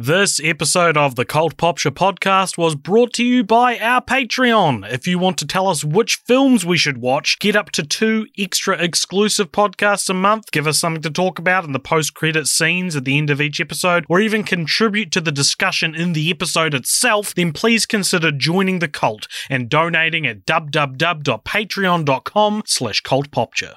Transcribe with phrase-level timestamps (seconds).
[0.00, 4.88] This episode of the Cult Popture podcast was brought to you by our Patreon.
[4.88, 8.28] If you want to tell us which films we should watch, get up to two
[8.38, 12.46] extra exclusive podcasts a month, give us something to talk about in the post credit
[12.46, 16.30] scenes at the end of each episode, or even contribute to the discussion in the
[16.30, 23.74] episode itself, then please consider joining the cult and donating at www.patreon.com slash cultpopture.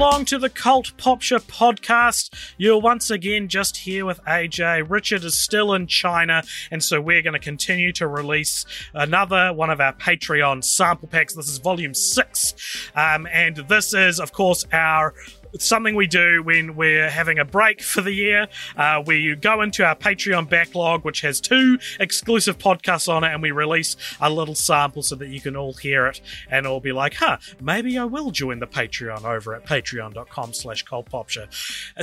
[0.00, 2.30] Along to the Cult Popture podcast.
[2.56, 4.86] You're once again just here with AJ.
[4.88, 9.68] Richard is still in China, and so we're going to continue to release another one
[9.68, 11.34] of our Patreon sample packs.
[11.34, 12.54] This is volume six,
[12.96, 15.12] um, and this is, of course, our
[15.52, 18.48] it's something we do when we're having a break for the year.
[18.76, 23.42] Uh, you go into our Patreon backlog, which has two exclusive podcasts on it, and
[23.42, 26.20] we release a little sample so that you can all hear it
[26.50, 30.84] and all be like, huh, maybe I will join the Patreon over at patreon.com slash
[30.84, 31.48] cultpopture.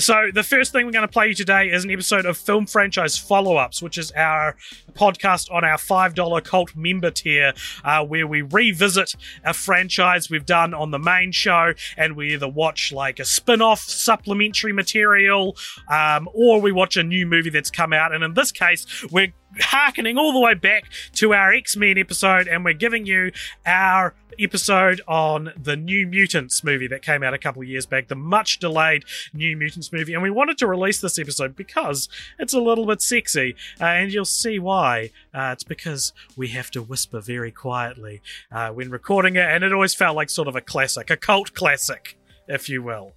[0.02, 2.66] So the first thing we're going to play you today is an episode of Film
[2.66, 4.56] Franchise Follow-Ups, which is our
[4.94, 10.74] podcast on our $5 cult member tier, uh, where we revisit a franchise we've done
[10.74, 15.56] on the main show, and we either watch like a spin-off supplementary material,
[15.90, 18.14] um, or we watch a new movie that's come out.
[18.14, 22.66] And in this case, we're harkening all the way back to our X-Men episode, and
[22.66, 23.32] we're giving you
[23.66, 28.16] our episode on the New Mutants movie that came out a couple years back, the
[28.16, 30.14] much delayed New Mutants movie.
[30.14, 32.08] And we wanted to release this episode because
[32.38, 35.12] it's a little bit sexy, uh, and you'll see why.
[35.34, 39.74] Uh, it's because we have to whisper very quietly uh, when recording it, and it
[39.74, 42.18] always felt like sort of a classic, a cult classic,
[42.48, 43.14] if you will.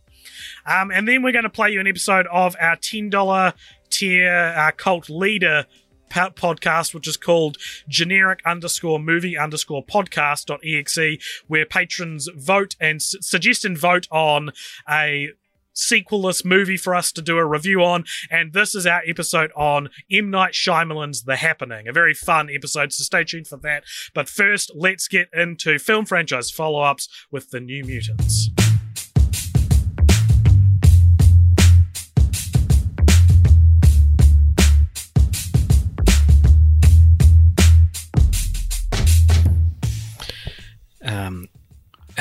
[0.67, 3.53] Um, and then we're going to play you an episode of our $10
[3.91, 5.67] tier uh, cult leader
[6.11, 7.57] podcast, which is called
[7.89, 14.51] generic underscore movie underscore podcast.exe, where patrons vote and suggest and vote on
[14.89, 15.31] a
[15.75, 19.89] sequelless movie for us to do a review on, and this is our episode on
[20.11, 20.31] M.
[20.31, 21.89] Night Shyamalan's The Happening.
[21.89, 23.85] A very fun episode, so stay tuned for that.
[24.15, 28.51] But first, let's get into film franchise follow ups with The New Mutants.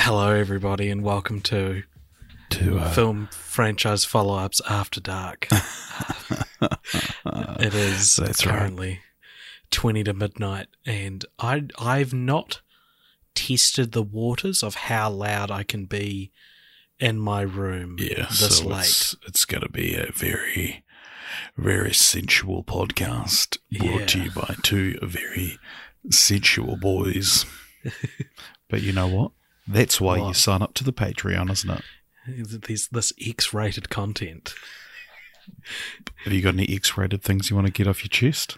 [0.09, 1.84] Hello, everybody, and welcome to
[2.50, 5.47] to uh, film franchise follow ups after dark.
[7.59, 8.58] it is That's right.
[8.58, 9.02] currently
[9.70, 12.62] twenty to midnight, and I I've not
[13.36, 16.31] tested the waters of how loud I can be
[17.00, 18.80] in my room yeah, this so late.
[18.80, 20.84] it's it's going to be a very
[21.56, 25.59] very sensual podcast brought to you by two very
[26.09, 27.46] sensual boys.
[28.70, 29.34] but you know what?
[29.69, 31.84] That's why you sign up to the Patreon, isn't it?
[32.68, 34.53] There's this X-rated content.
[36.24, 38.58] Have you got any X-rated things you want to get off your chest?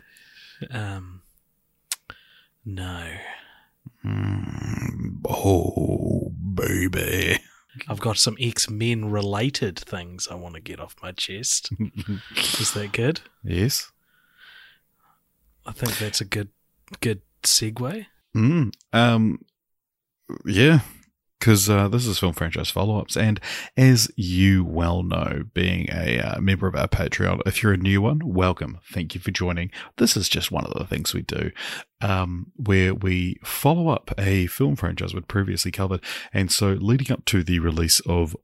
[0.70, 1.22] Um,
[2.66, 3.08] no,
[4.06, 7.38] Mm, oh, baby.
[7.88, 11.72] I've got some X-Men related things I want to get off my chest.
[12.60, 13.22] Is that good?
[13.44, 13.92] yes.
[15.66, 16.50] I think that's a good
[17.00, 18.06] good segue.
[18.36, 19.40] Mm, um,
[20.46, 20.80] yeah,
[21.42, 23.40] because uh, this is film franchise follow ups, and
[23.76, 28.00] as you well know, being a uh, member of our Patreon, if you're a new
[28.00, 28.78] one, welcome.
[28.94, 29.72] Thank you for joining.
[29.98, 31.50] This is just one of the things we do,
[32.00, 36.02] um, where we follow up a film franchise we'd previously covered,
[36.32, 38.38] and so leading up to the release of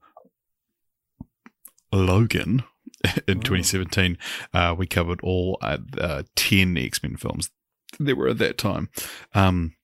[1.93, 2.63] Logan.
[3.27, 3.41] In Oh.
[3.41, 4.17] 2017,
[4.55, 7.51] uh, we covered all uh, uh, 10 X Men films
[7.99, 8.89] there were at that time.
[9.33, 9.75] Um,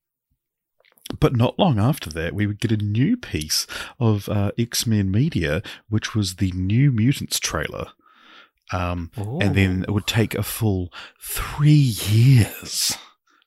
[1.19, 3.67] but not long after that, we would get a new piece
[3.99, 7.87] of uh, X Men media, which was the New Mutants trailer.
[8.71, 10.91] Um, and then it would take a full
[11.21, 12.97] three years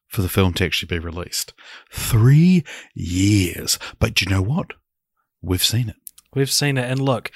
[0.06, 1.52] for the film to actually be released.
[1.90, 2.64] Three
[2.94, 3.78] years.
[3.98, 4.72] But do you know what?
[5.42, 5.96] We've seen it.
[6.34, 7.30] We've seen it, and look,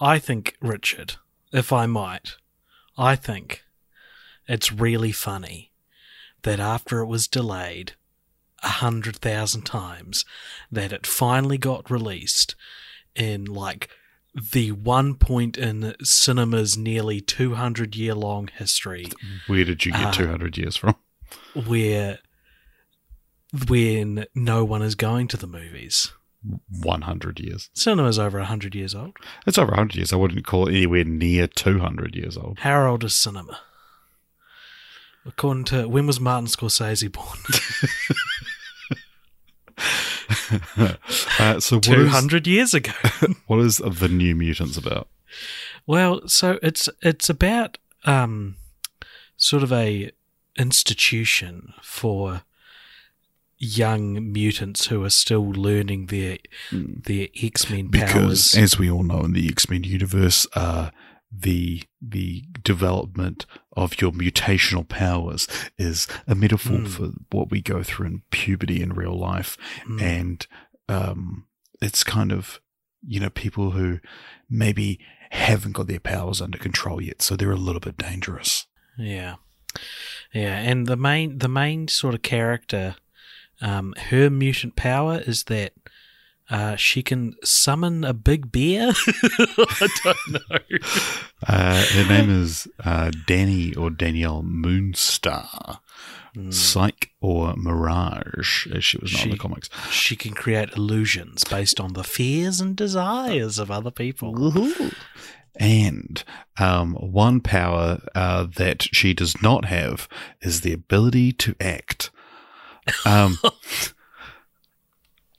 [0.00, 1.16] I think Richard,
[1.52, 2.36] if I might,
[2.96, 3.64] I think
[4.46, 5.72] it's really funny
[6.42, 7.94] that after it was delayed,
[8.66, 10.24] a hundred thousand times
[10.70, 12.54] that it finally got released
[13.14, 13.88] in like
[14.52, 19.06] the one point in cinema's nearly 200 year long history
[19.46, 20.96] Where did you get Uh, 200 years from?
[21.54, 22.18] where
[23.68, 26.12] when no one is going to the movies.
[26.68, 27.70] 100 years.
[27.74, 29.16] Cinema's over 100 years old.
[29.46, 30.12] It's over 100 years.
[30.12, 32.58] I wouldn't call it anywhere near 200 years old.
[32.60, 33.58] How old is cinema?
[35.24, 37.38] According to when was Martin Scorsese born?
[41.38, 42.92] uh, so Two hundred years ago.
[43.46, 45.08] what is the New Mutants about?
[45.86, 48.56] Well, so it's it's about um,
[49.36, 50.10] sort of a
[50.58, 52.42] institution for
[53.58, 56.38] young mutants who are still learning their
[56.72, 58.12] their X Men powers.
[58.12, 60.90] Because, as we all know in the X Men universe, uh,
[61.30, 63.46] the the development
[63.76, 65.46] of your mutational powers
[65.78, 66.88] is a metaphor Mm.
[66.88, 69.56] for what we go through in puberty in real life,
[69.86, 70.00] Mm.
[70.02, 70.46] and
[70.88, 71.46] um,
[71.82, 72.60] it's kind of
[73.06, 73.98] you know people who
[74.48, 74.98] maybe
[75.30, 78.66] haven't got their powers under control yet, so they're a little bit dangerous.
[78.96, 79.34] Yeah,
[80.32, 82.96] yeah, and the main the main sort of character,
[83.60, 85.72] um, her mutant power is that
[86.50, 88.92] uh, she can summon a big bear.
[89.06, 90.78] I don't know.
[91.46, 95.80] Uh, her name is uh, Danny or Danielle Moonstar,
[96.36, 96.52] Mm.
[96.52, 99.70] Psyche or Mirage, as she was known in the comics.
[99.90, 104.52] She can create illusions based on the fears and desires of other people.
[105.58, 106.22] And
[106.58, 110.08] um, one power uh, that she does not have
[110.42, 112.10] is the ability to act.
[113.06, 113.38] Um,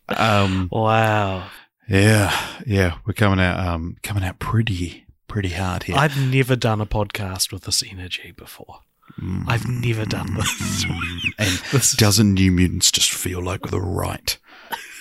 [0.09, 1.49] um, Wow.
[1.89, 5.95] yeah, yeah, we're coming out, um, coming out pretty, pretty hard here.
[5.97, 8.79] I've never done a podcast with this energy before.
[9.21, 9.45] Mm.
[9.47, 10.85] I've never done this.
[10.85, 11.19] Mm.
[11.39, 14.37] and This doesn't New Mutants just feel like the right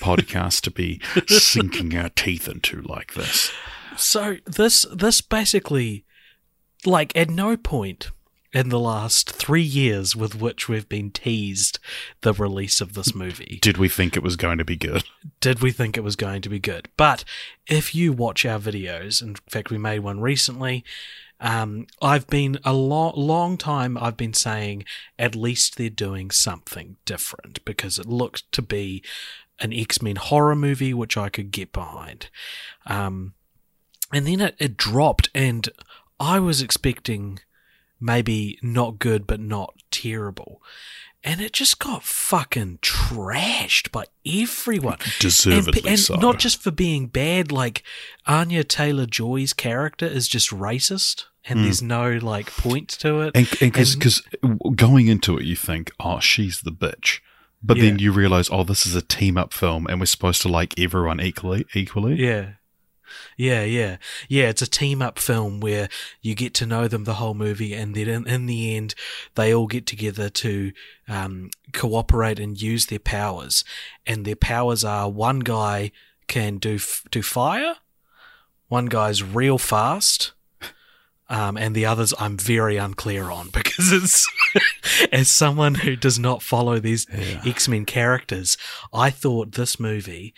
[0.00, 3.50] podcast to be sinking our teeth into like this?
[3.96, 6.04] So this this basically
[6.84, 8.10] like at no point
[8.56, 11.78] in the last three years with which we've been teased
[12.22, 15.04] the release of this movie Did we think it was going to be good?
[15.40, 16.88] did we think it was going to be good.
[16.96, 17.22] But
[17.66, 20.84] if you watch our videos, in fact we made one recently,
[21.38, 23.98] um, I've been a long, long time.
[23.98, 24.86] I've been saying
[25.18, 29.04] at least they're doing something different because it looked to be
[29.60, 32.30] an X Men horror movie, which I could get behind.
[32.86, 33.34] Um,
[34.14, 35.68] and then it, it dropped, and
[36.18, 37.40] I was expecting
[38.00, 40.62] maybe not good, but not terrible.
[41.24, 44.98] And it just got fucking trashed by everyone.
[45.18, 46.14] Deservedly and, and so.
[46.14, 47.82] not just for being bad, like
[48.26, 51.64] Anya Taylor Joy's character is just racist and Hmm.
[51.64, 53.32] there's no like point to it.
[53.34, 53.96] And because
[54.76, 57.20] going into it, you think, oh, she's the bitch,
[57.62, 60.48] but then you realize, oh, this is a team up film, and we're supposed to
[60.48, 61.64] like everyone equally.
[61.74, 62.50] Equally, Yeah.
[63.36, 63.96] Yeah, yeah.
[64.28, 65.88] Yeah, it's a team up film where
[66.22, 68.94] you get to know them the whole movie and then in, in the end
[69.34, 70.72] they all get together to
[71.08, 73.64] um, cooperate and use their powers.
[74.06, 75.90] And their powers are one guy
[76.26, 77.76] can do f- do fire,
[78.68, 80.32] one guy's real fast,
[81.28, 84.28] um, and the others I'm very unclear on because it's
[85.12, 87.42] as someone who does not follow these Yeah.
[87.44, 88.56] X Men characters,
[88.92, 90.34] I thought this movie,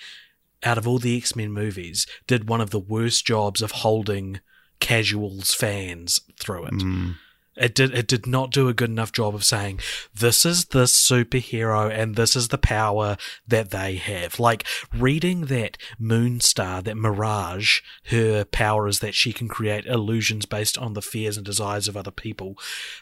[0.63, 4.41] out of all the X Men movies, did one of the worst jobs of holding
[4.81, 6.75] casuals fans through it.
[6.75, 7.17] Mm.
[7.59, 9.81] It did it did not do a good enough job of saying
[10.15, 13.17] this is this superhero and this is the power
[13.49, 14.39] that they have.
[14.39, 20.79] Like reading that Moonstar, that Mirage, her power is that she can create illusions based
[20.79, 22.57] on the fears and desires of other people.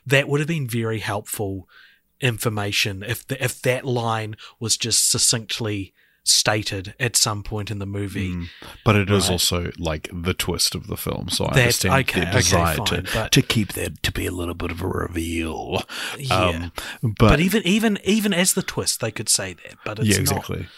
[0.06, 1.68] That would have been very helpful
[2.20, 5.92] information if the, if that line was just succinctly
[6.28, 8.32] stated at some point in the movie.
[8.34, 8.48] Mm.
[8.84, 9.32] But it is Right.
[9.32, 12.86] also like the twist of the film, so I understand okay, their okay, desire fine,
[12.86, 15.82] to but- to keep that to be a little bit of a reveal.
[16.18, 16.34] Yeah.
[16.36, 19.76] Um, but, but, even even even as the twist, they could say that.
[19.84, 20.20] But it's yeah, not.
[20.20, 20.68] exactly.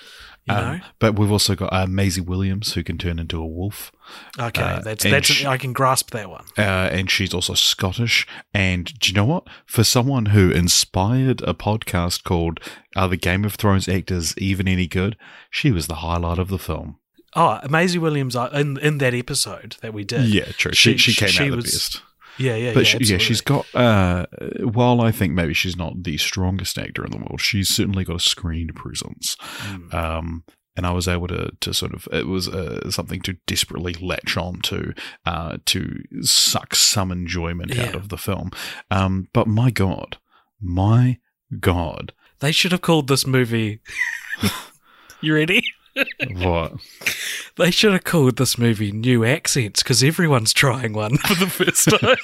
[0.47, 0.81] You Um, know.
[0.99, 3.93] but we've also got uh, Maisie Williams, who can turn into a wolf.
[4.38, 6.45] Okay, uh, that's that's sh- I can grasp that one.
[6.57, 6.62] uh,
[6.93, 8.27] and she's also Scottish.
[8.55, 9.47] And do you know what?
[9.67, 12.61] For someone who inspired a podcast called
[12.97, 15.17] "Are the Game of Thrones actors even any good?"
[15.50, 16.99] she was the highlight of the film.
[17.37, 20.27] Oh, Maisie Williams uh, in in that episode that we did.
[20.29, 20.73] Yeah, true.
[20.73, 22.03] She She- she, came she out was- the best.
[22.38, 22.73] yeah, yeah.
[22.75, 23.19] But yeah, she, yeah.
[23.19, 23.67] She's got.
[23.75, 24.27] Uh,
[24.62, 28.17] while I think maybe she's not the strongest actor in the world, she's certainly got
[28.17, 29.37] a screen presence.
[29.41, 29.93] Mm.
[29.95, 30.45] Um,
[30.78, 34.37] and I was able to to sort of it was uh, something to desperately latch
[34.37, 34.94] on to
[35.26, 38.52] uh, to suck some enjoyment out of the film.
[38.88, 40.18] Um, but my God,
[40.61, 41.18] my
[41.58, 43.80] God, They should have called this movie.
[45.20, 45.62] you ready?
[46.30, 46.75] What?
[47.56, 51.88] They should have called this movie New Accents because everyone's trying one for the first
[52.00, 52.16] time.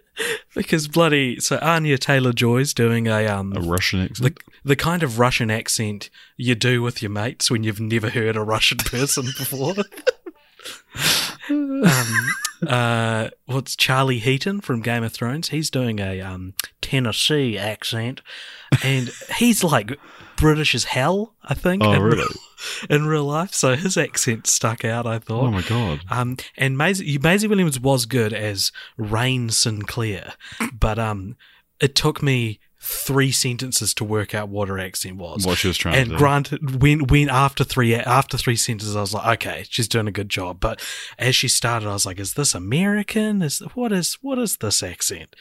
[0.54, 4.34] because bloody so Anya Taylor Joy's doing a um A Russian the
[4.64, 8.42] the kind of Russian accent you do with your mates when you've never heard a
[8.42, 9.74] Russian person before.
[11.50, 12.30] um,
[12.66, 15.50] uh, what's Charlie Heaton from Game of Thrones?
[15.50, 18.20] He's doing a um, Tennessee accent,
[18.82, 19.98] and he's like
[20.38, 21.34] British as hell.
[21.42, 21.82] I think.
[21.82, 22.16] Oh, in really?
[22.18, 22.28] real-
[22.90, 25.06] in real life, so his accent stuck out.
[25.06, 25.44] I thought.
[25.44, 26.00] Oh my god.
[26.10, 30.34] Um, and Maisie, Maisie Williams was good as Rain Sinclair,
[30.72, 31.36] but um,
[31.80, 35.44] it took me three sentences to work out what her accent was.
[35.44, 36.18] What she was trying and to do.
[36.18, 40.12] granted, when when after three after three sentences, I was like, okay, she's doing a
[40.12, 40.60] good job.
[40.60, 40.80] But
[41.18, 43.42] as she started, I was like, is this American?
[43.42, 45.34] Is what is what is this accent?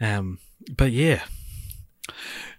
[0.00, 0.38] Um,
[0.76, 1.22] but yeah,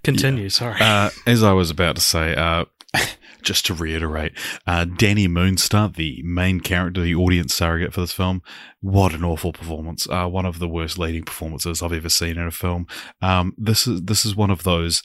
[0.05, 0.49] continue.
[0.49, 0.79] Sorry.
[0.79, 2.65] Uh, as I was about to say, uh,
[3.41, 4.33] just to reiterate,
[4.65, 8.41] uh, Danny Moonstar, the main character, the audience surrogate for this film,
[8.81, 10.07] what an awful performance!
[10.09, 12.87] Uh, one of the worst leading performances I've ever seen in a film.
[13.21, 15.03] Um, this is this is one of those,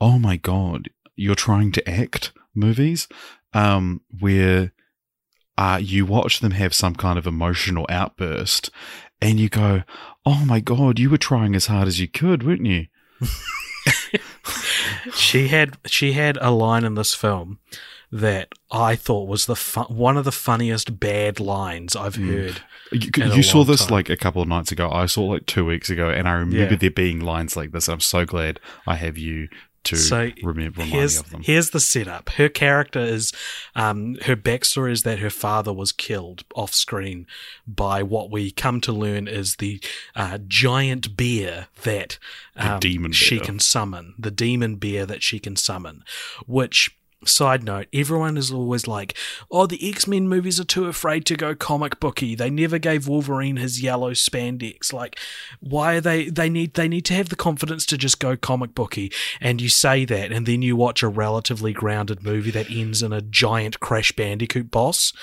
[0.00, 3.06] oh my god, you're trying to act movies,
[3.52, 4.72] um, where
[5.56, 8.70] uh, you watch them have some kind of emotional outburst,
[9.20, 9.82] and you go,
[10.24, 12.86] oh my god, you were trying as hard as you could, weren't you?
[15.14, 17.58] she had she had a line in this film
[18.10, 22.30] that I thought was the fun, one of the funniest bad lines I've Hmm.
[22.30, 22.62] heard.
[22.90, 23.90] You, you saw this time.
[23.90, 24.90] like a couple of nights ago.
[24.90, 26.78] I saw it like two weeks ago, and I remember Yeah.
[26.78, 27.86] there being lines like this.
[27.86, 29.48] I'm so glad I have you
[29.84, 31.42] to So remember here's of them.
[31.42, 32.30] here's the setup.
[32.30, 33.32] Her character is
[33.74, 37.26] um, her backstory is that her father was killed off screen
[37.66, 39.80] by what we come to learn is the
[40.14, 42.18] uh, giant bear that
[42.56, 43.46] um, demon she bear.
[43.46, 44.14] can summon.
[44.18, 46.04] The demon bear that she can summon,
[46.46, 46.97] which.
[47.24, 49.16] Side note, everyone is always like,
[49.50, 52.36] oh, the X Men movies are too afraid to go comic booky.
[52.36, 54.92] They never gave Wolverine his yellow spandex.
[54.92, 55.18] Like,
[55.58, 58.72] why are they, they need, they need to have the confidence to just go comic
[58.72, 59.10] booky.
[59.40, 63.12] And you say that, and then you watch a relatively grounded movie that ends in
[63.12, 65.12] a giant Crash Bandicoot boss.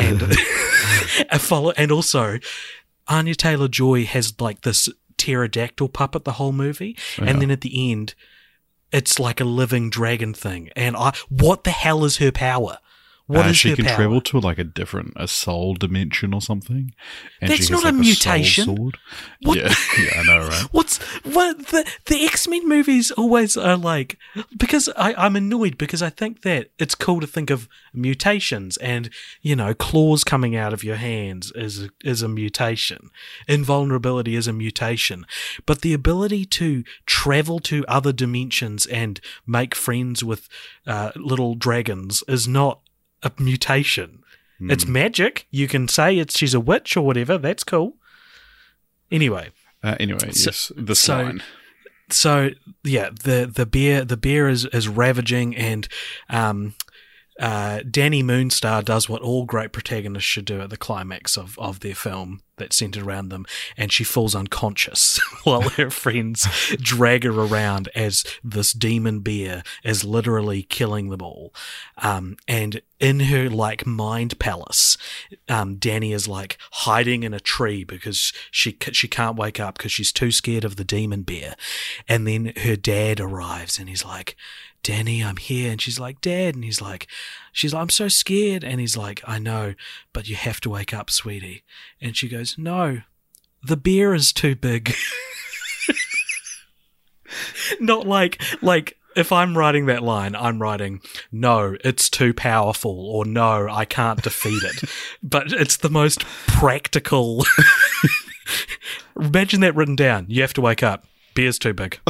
[0.00, 0.22] And,
[1.30, 2.38] a follow, and also,
[3.08, 6.96] Anya Taylor Joy has like this pterodactyl puppet the whole movie.
[7.18, 7.30] Oh, yeah.
[7.30, 8.14] And then at the end,
[8.92, 10.70] it's like a living dragon thing.
[10.76, 12.78] And I, what the hell is her power?
[13.30, 13.94] What Uh, is she can power?
[13.94, 16.92] travel to like a different a soul dimension or something.
[17.40, 18.90] And That's she has, not a like, mutation.
[19.42, 20.66] What Yeah, yeah, I know, right?
[20.72, 24.18] What's what the the X Men movies always are like
[24.56, 29.10] because I, I'm annoyed because I think that it's cool to think of mutations and
[29.42, 33.10] you know claws coming out of your hands is a, is a mutation,
[33.46, 35.24] invulnerability is a mutation,
[35.66, 40.48] but the ability to travel to other dimensions and make friends with
[40.86, 42.80] uh, little dragons is not
[43.22, 44.22] a mutation.
[44.62, 44.92] It's Hmm.
[44.92, 45.46] magic.
[45.50, 47.38] You can say it's she's a witch or whatever.
[47.38, 47.96] That's cool.
[49.10, 49.50] Anyway,
[49.82, 51.38] Uh, anyway, So- yes, this so-
[52.10, 52.50] so
[52.84, 55.88] yeah, the the bear the bear is is ravaging, and
[56.28, 56.74] um,
[57.40, 61.80] uh, Danny Moonstar does what all great protagonists should do at the climax of of
[61.80, 63.46] their film that's centered around them,
[63.78, 70.04] and she falls unconscious while her friends drag her around as this demon bear is
[70.04, 71.54] literally killing them all.
[71.96, 74.98] Um, and in her like mind palace,
[75.48, 79.92] um, Danny is like hiding in a tree because she she can't wake up because
[79.92, 81.54] she's too scared of the demon bear.
[82.06, 84.36] And then her dad arrives and he's like,
[84.82, 85.70] Danny, I'm here.
[85.70, 86.54] And she's like, Dad.
[86.54, 87.06] And he's like,
[87.52, 88.64] she's like, I'm so scared.
[88.64, 89.74] And he's like, I know,
[90.12, 91.64] but you have to wake up, sweetie.
[92.00, 93.02] And she goes, No,
[93.62, 94.94] the bear is too big.
[97.80, 101.00] Not like, like, if I'm writing that line, I'm writing,
[101.32, 104.88] no, it's too powerful, or no, I can't defeat it.
[105.22, 107.44] but it's the most practical.
[109.20, 110.26] Imagine that written down.
[110.28, 111.06] You have to wake up.
[111.34, 112.00] Beer's too big.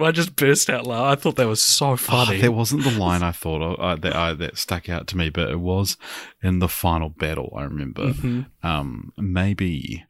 [0.02, 1.04] I just burst out loud.
[1.18, 2.40] I thought that was so Oh, funny.
[2.40, 5.28] that wasn't the line I thought of, uh, that uh, that stuck out to me,
[5.30, 5.96] but it was
[6.42, 7.52] in the final battle.
[7.56, 8.46] I remember, Mhm.
[8.62, 10.04] um, maybe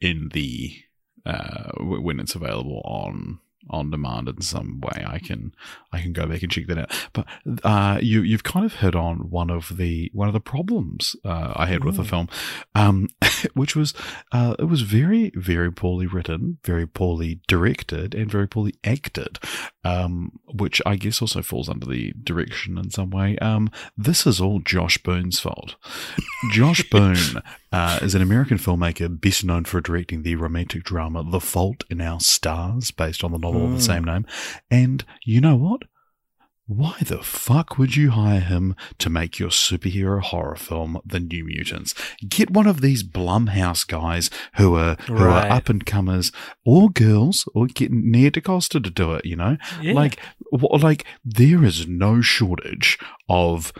[0.00, 0.76] in the
[1.24, 5.04] uh, when it's available on on demand in some way.
[5.06, 5.54] I can
[5.92, 7.08] I can go back and check that out.
[7.12, 7.26] But
[7.64, 11.52] uh, you you've kind of hit on one of the one of the problems uh,
[11.56, 12.28] I had with the film,
[12.74, 13.08] um,
[13.54, 13.94] which was
[14.32, 19.38] uh, it was very very poorly written, very poorly directed, and very poorly acted.
[19.84, 23.38] Um, which I guess also falls under the direction in some way.
[23.38, 25.76] Um, this is all Josh Boone's fault.
[26.50, 27.42] Josh Boone
[27.76, 32.00] uh, is an American filmmaker best known for directing the romantic drama The Fault in
[32.00, 34.24] Our Stars, based on the novel of the same name.
[34.70, 35.82] And you know what?
[36.68, 41.44] Why the fuck would you hire him to make your superhero horror film, The New
[41.44, 41.94] Mutants?
[42.28, 45.48] Get one of these Blumhouse guys who are who Right.
[45.48, 46.32] are up and comers,
[46.64, 49.24] or girls, or get Nia DaCosta to do it.
[49.24, 49.92] You know, Yeah.
[49.92, 50.18] like
[50.80, 53.72] like there is no shortage of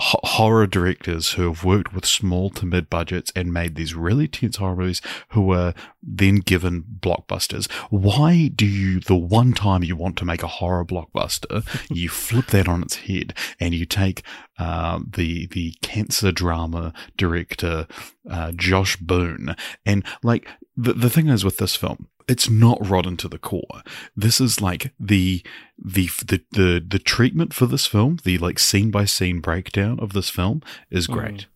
[0.00, 4.26] ho- horror directors who have worked with small to mid budgets and made these really
[4.26, 7.70] tense horror movies who were then given blockbusters.
[7.90, 12.46] Why do you, the one time you want to make a horror blockbuster, you flip
[12.48, 14.22] that on its head and you take
[14.58, 17.86] uh, the the cancer drama director
[18.28, 20.48] uh, Josh Boone and like
[20.80, 22.08] the the thing is with this film.
[22.28, 23.82] It's not rotten to the core.
[24.16, 25.42] This is like the
[25.78, 30.12] the the the, the treatment for this film, the like scene by scene breakdown of
[30.12, 31.46] this film is great.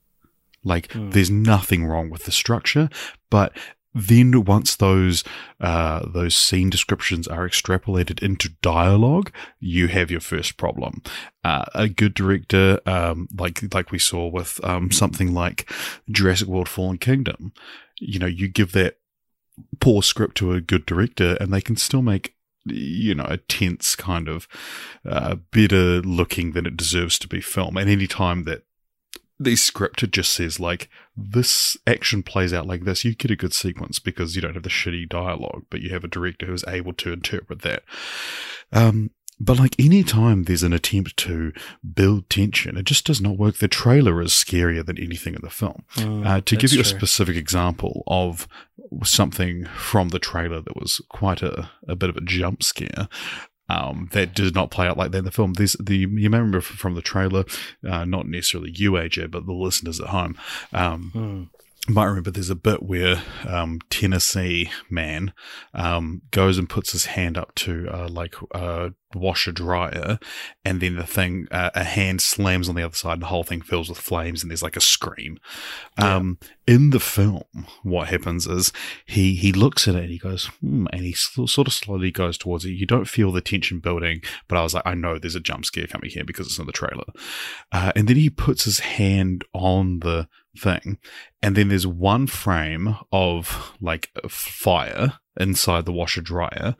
[0.64, 2.88] Like there's nothing wrong with the structure,
[3.30, 3.52] but
[3.94, 5.22] then once those
[5.60, 11.02] uh, those scene descriptions are extrapolated into dialogue, you have your first problem.
[11.44, 15.70] Uh, a good director, um, like like we saw with um, something like
[16.10, 17.52] Jurassic World: Fallen Kingdom,
[18.00, 18.96] you know, you give that
[19.80, 22.34] poor script to a good director, and they can still make
[22.66, 24.48] you know a tense kind of
[25.06, 27.76] uh, better looking than it deserves to be film.
[27.76, 28.62] And any time that
[29.38, 33.52] the script just says like this action plays out like this, you get a good
[33.52, 36.64] sequence because you don't have the shitty dialogue, but you have a director who is
[36.66, 37.82] able to interpret that.
[38.72, 41.52] Um, but like any time there's an attempt to
[41.94, 43.56] build tension, it just does not work.
[43.56, 45.84] The trailer is scarier than anything in the film.
[45.98, 46.98] uh, to give you a true.
[46.98, 48.46] specific example of
[49.04, 53.08] something from the trailer that was quite a, a bit of a jump scare.
[53.66, 55.54] Um, that did not play out like that in the film.
[55.54, 57.44] There's the you may remember from the trailer,
[57.88, 60.36] uh, not necessarily you, AJ, but the listeners at home.
[60.74, 61.48] Um,
[61.86, 61.92] Hmm.
[61.94, 65.32] might remember there's a bit where um, Tennessee man
[65.72, 70.18] um, goes and puts his hand up to uh, like a washer dryer,
[70.64, 73.44] and then the thing uh, a hand slams on the other side, and the whole
[73.44, 75.38] thing fills with flames, and there's like a scream.
[75.98, 77.44] Um, in the film,
[77.82, 78.72] what happens is
[79.06, 82.10] he he looks at it and he goes, hmm, and he sl- sort of slowly
[82.10, 82.70] goes towards it.
[82.70, 85.64] You don't feel the tension building, but I was like, I know there's a jump
[85.64, 87.04] scare coming here because it's in the trailer.
[87.72, 90.98] Uh, and then he puts his hand on the thing,
[91.42, 96.76] and then there's one frame of like fire inside the washer dryer,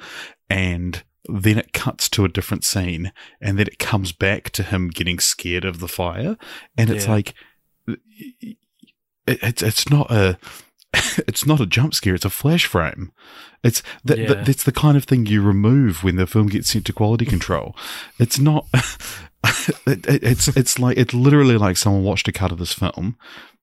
[0.48, 4.88] and then it cuts to a different scene, and then it comes back to him
[4.88, 6.37] getting scared of the fire,
[6.76, 7.12] and it's Yeah.
[7.12, 7.34] like
[7.87, 8.56] it,
[9.26, 10.38] it's it's not a
[11.26, 13.12] it's not a jump scare; it's a flash frame.
[13.62, 14.34] It's that Yeah.
[14.34, 17.76] that's the kind of thing you remove when the film gets sent to quality control.
[18.18, 18.66] It's not.
[19.87, 23.16] it, it, it's it's like it's literally like someone watched a cut of this film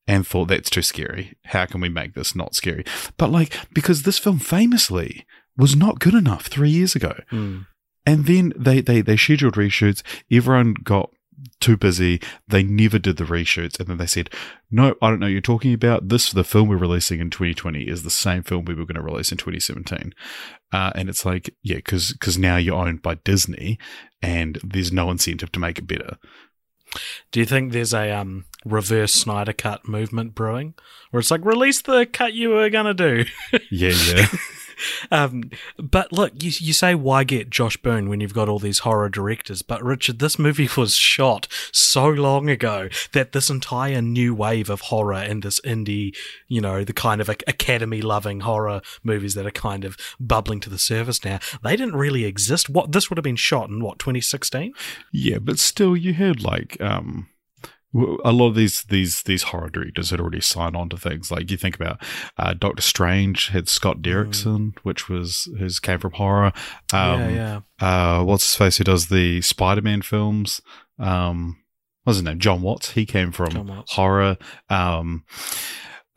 [0.08, 1.36] and thought that's too scary.
[1.46, 2.84] How can we make this not scary?
[3.18, 5.26] But like because this film famously
[5.58, 7.60] was not good enough three years ago, Hmm.
[8.06, 10.02] and then they they they scheduled reshoots.
[10.32, 11.10] Everyone got
[11.60, 12.20] too busy.
[12.48, 14.30] They never did the reshoots, and then they said,
[14.70, 15.26] "No, I don't know.
[15.26, 16.32] what You're talking about this.
[16.32, 19.32] The film we're releasing in 2020 is the same film we were going to release
[19.32, 20.14] in 2017."
[20.72, 23.78] Uh, and it's like, yeah, because now you're owned by Disney,
[24.22, 26.18] and there's no incentive to make it better.
[27.32, 30.74] Do you think there's a um, reverse Snyder cut movement brewing,
[31.10, 33.26] where it's like release the cut you were gonna do?
[33.70, 34.28] Yeah, yeah.
[35.12, 38.80] Um, but look, you, you say why get Josh Boone when you've got all these
[38.80, 39.62] horror directors?
[39.62, 44.82] But Richard, this movie was shot so long ago that this entire new wave of
[44.82, 46.16] horror and this indie,
[46.48, 50.70] you know, the kind of academy loving horror movies that are kind of bubbling to
[50.70, 52.70] the surface now, they didn't really exist.
[52.70, 54.74] What this would have been shot in what 2016?
[55.12, 57.28] Yeah, but still, you had like um,
[57.94, 61.30] a lot of these these these horror directors had already signed on to things.
[61.32, 62.02] Like you think about
[62.38, 66.54] uh, Doctor Strange had Scott Derrickson, which was his came from horror.
[66.94, 68.20] Um, yeah, yeah.
[68.20, 68.78] Uh, what's his face?
[68.78, 70.62] Who does the Spider Man films?
[71.00, 71.58] Um,
[72.04, 72.40] what's his name?
[72.40, 72.92] John Watts.
[72.92, 74.38] He came from horror.
[74.70, 75.26] Um,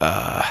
[0.01, 0.43] uh,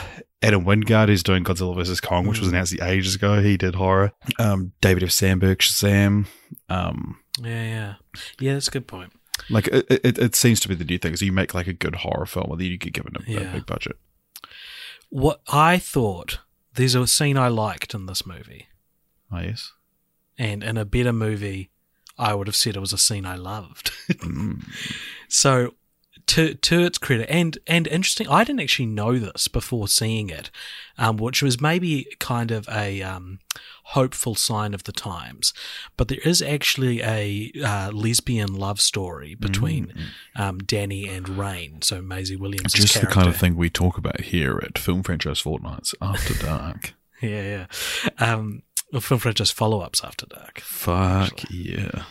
[0.41, 2.51] Adam Wingard, who's doing Godzilla vs Kong, which was Mm.
[2.53, 3.41] announced ages ago.
[3.41, 4.11] He did horror.
[4.39, 5.11] Um, David F.
[5.11, 6.25] Sandberg, Shazam.
[6.69, 7.93] Um, Yeah, yeah.
[8.39, 9.13] Yeah, that's a good point.
[9.49, 11.15] Like it, it, it seems to be the new thing.
[11.15, 13.53] So you make like a good horror film, and then you get given a, a
[13.53, 13.97] big budget.
[15.09, 16.39] What I thought,
[16.73, 18.67] there's a scene I liked in this movie.
[19.31, 19.71] Oh yes.
[20.37, 21.71] and in a better movie,
[22.17, 23.91] I would have said it was a scene I loved.
[24.13, 24.65] Mm.
[25.29, 25.73] So
[26.27, 30.51] to to its credit, and and interesting, I didn't actually know this before seeing it,
[30.97, 33.39] um, which was maybe kind of a um,
[33.87, 35.53] hopeful sign of the times.
[35.97, 39.93] But there is actually a uh, lesbian love story between
[40.35, 41.81] um, Danny and Rain.
[41.81, 45.41] So Maisie Williams, Just the kind of thing we talk about here at Film Franchise
[45.41, 46.93] Fortnights After Dark.
[47.21, 47.67] Yeah,
[48.19, 48.33] yeah.
[48.33, 50.59] Um, well, film franchise follow ups after dark.
[50.59, 52.03] Fuck yeah.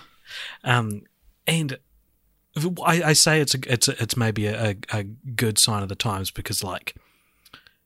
[0.64, 1.02] Um,
[1.46, 1.78] and
[2.84, 5.94] I, I say it's a, it's a, it's maybe a, a good sign of the
[5.94, 6.96] times because like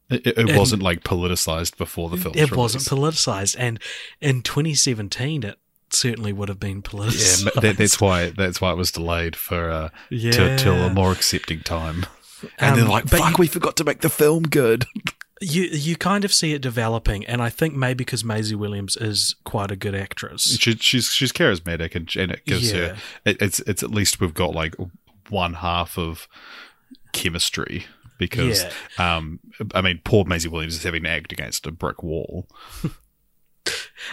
[0.08, 2.34] It, it wasn't like politicized before the film.
[2.36, 3.80] it wasn't politicized, and
[4.20, 5.58] in 2017 it
[5.90, 7.44] certainly would have been politicized.
[7.46, 10.30] ma- that, that's why that's why it was delayed for uh, yeah.
[10.32, 12.06] to, till a more accepting time.
[12.58, 14.84] And Um, they're like, "Fuck, you- we forgot to make the film good."
[15.40, 19.34] you you kind of see it developing, and I think maybe because Maisie Williams is
[19.44, 20.56] quite a good actress.
[20.58, 22.78] She, she's she's charismatic, and, and it gives Yeah.
[22.88, 22.96] her.
[23.24, 24.74] It, it's it's at least we've got like
[25.30, 26.28] one half of
[27.12, 27.86] chemistry
[28.18, 28.64] because,
[28.98, 29.40] um,
[29.74, 32.48] I mean, poor Maisie Williams is having to act against a brick wall.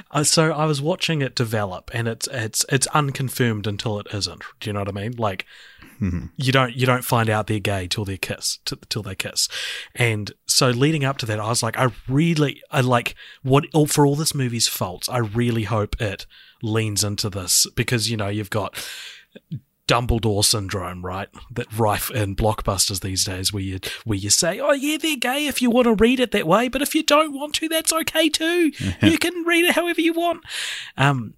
[0.09, 4.41] Uh, so I was watching it develop, and it's it's it's unconfirmed until it isn't.
[4.59, 5.11] Do you know what I mean?
[5.17, 5.45] Like
[6.01, 6.31] Mhm.
[6.37, 9.47] you don't you don't find out they're gay till they kiss t- till they kiss,
[9.93, 13.13] and so leading up to that, I was like, I really I like
[13.43, 15.07] what for all this movie's faults.
[15.09, 16.25] I really hope it
[16.63, 18.75] leans into this because you know you've got.
[19.87, 21.27] Dumbledore syndrome, right?
[21.51, 25.47] That rife in blockbusters these days, where you where you say, "Oh yeah, they're gay
[25.47, 27.91] if you want to read it that way, but if you don't want to, that's
[27.91, 28.71] okay too.
[29.01, 30.43] you can read it however you want."
[30.97, 31.33] Um,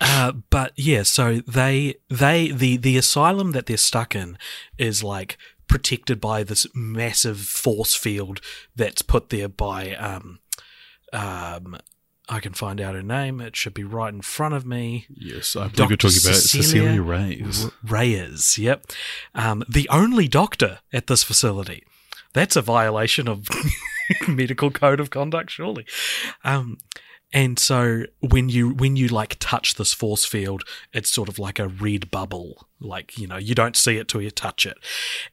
[0.00, 4.38] uh, but yeah, so they they the the asylum that they're stuck in
[4.76, 8.40] is like protected by this massive force field
[8.74, 10.38] that's put there by um
[11.12, 11.76] um
[12.28, 13.40] I can find out her name.
[13.40, 15.06] It should be right in front of me.
[15.08, 15.88] Yes, I believe Dr.
[15.90, 17.64] you're talking about Cecilia Cecilia Reyes.
[17.64, 18.84] R- Reyes, yep.
[19.34, 21.84] Um, the only doctor at this facility.
[22.34, 23.48] That's a violation of
[24.28, 25.86] medical code of conduct, surely.
[26.44, 26.76] Um,
[27.32, 31.58] and so when you when you like touch this force field, it's sort of like
[31.58, 32.66] a red bubble.
[32.80, 34.78] Like you know, you don't see it till you touch it.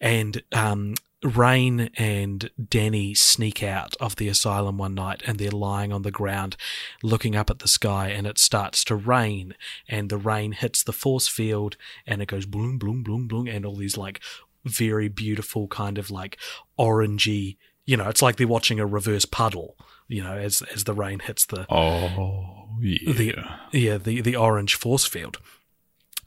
[0.02, 5.94] And um, Rain and Danny sneak out of the asylum one night, and they're lying
[5.94, 6.58] on the ground,
[7.02, 9.56] looking up at the sky, and it starts to rain,
[9.88, 13.66] and the rain hits the force field, and it goes bloom, bloom, bloom, bloom, and
[13.66, 14.20] all these like
[14.66, 16.38] very beautiful kind of like
[16.78, 17.58] orangey.
[17.86, 19.78] You know, it's like they're watching a reverse puddle.
[20.08, 23.14] You know, as as the rain hits the Oh yeah.
[23.14, 23.36] the
[23.72, 25.40] yeah the the orange force field,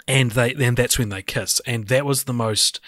[0.07, 2.81] and they and that's when they kiss, and that was the most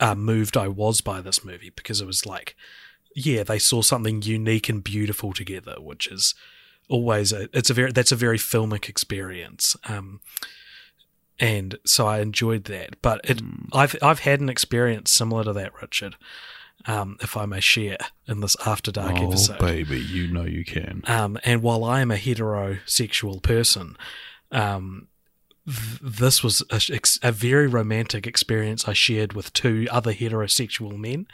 [0.00, 2.54] uh, moved I was by this movie because it was like,
[3.14, 6.34] yeah, they saw something unique and beautiful together, which is
[6.88, 9.76] always a it's a very that's a very filmic experience.
[9.88, 10.20] Um,
[11.40, 13.40] and so I enjoyed that, but it
[13.72, 16.16] I've I've had an experience similar to that, Richard.
[16.86, 19.58] Um, if I may share in this after dark oh episode.
[19.58, 21.02] baby, you know you can.
[21.06, 23.96] Um, and while I am a heterosexual person,
[24.52, 25.08] um,
[25.66, 26.80] th- this was a,
[27.22, 31.26] a very romantic experience I shared with two other heterosexual men.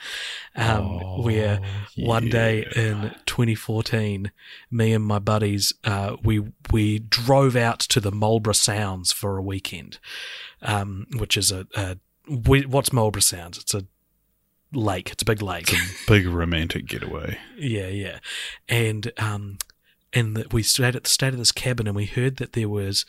[0.56, 1.60] Um, Oh, where
[1.96, 4.32] one day in 2014,
[4.70, 9.42] me and my buddies, uh, we we drove out to the Marlborough Sounds for a
[9.42, 9.98] weekend,
[10.62, 13.58] um, which is a, a we, what's Marlborough Sounds?
[13.58, 13.84] It's a
[14.76, 15.10] lake.
[15.12, 15.72] It's a big lake.
[15.72, 17.38] It's a Big romantic getaway.
[17.56, 18.18] Yeah, yeah,
[18.68, 19.58] and um,
[20.12, 22.68] and that we stayed at the stayed at this cabin, and we heard that there
[22.68, 23.04] was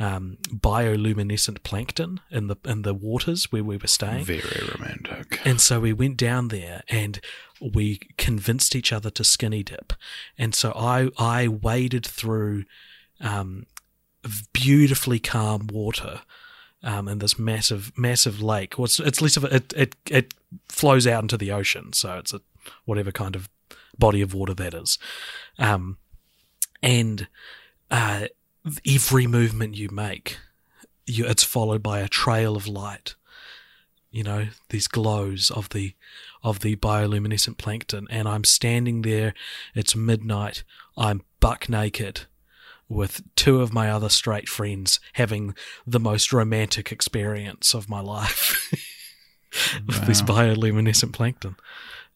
[0.00, 5.40] um, bioluminescent plankton in the in the waters where we were staying, Very romantic.
[5.44, 7.20] and so we went down there and
[7.60, 9.92] we convinced each other to skinny dip,
[10.36, 12.64] and so I I waded through
[13.20, 13.66] um,
[14.52, 16.22] beautifully calm water.
[16.86, 18.76] Um, in this massive, massive lake.
[18.76, 20.34] Well, it's, it's less of a, it, it, it
[20.68, 21.94] flows out into the ocean.
[21.94, 22.42] So it's a,
[22.84, 23.48] whatever kind of
[23.98, 24.98] body of water that is.
[25.58, 25.96] Um,
[26.82, 27.26] and,
[27.90, 28.26] uh,
[28.86, 30.36] every movement you make,
[31.06, 33.14] you, it's followed by a trail of light.
[34.10, 35.94] You know, these glows of the,
[36.42, 38.06] of the bioluminescent plankton.
[38.10, 39.32] And I'm standing there.
[39.74, 40.64] It's midnight.
[40.98, 42.26] I'm buck naked
[42.94, 45.54] with two of my other straight friends having
[45.86, 48.70] the most romantic experience of my life
[49.86, 51.56] with this bioluminescent plankton.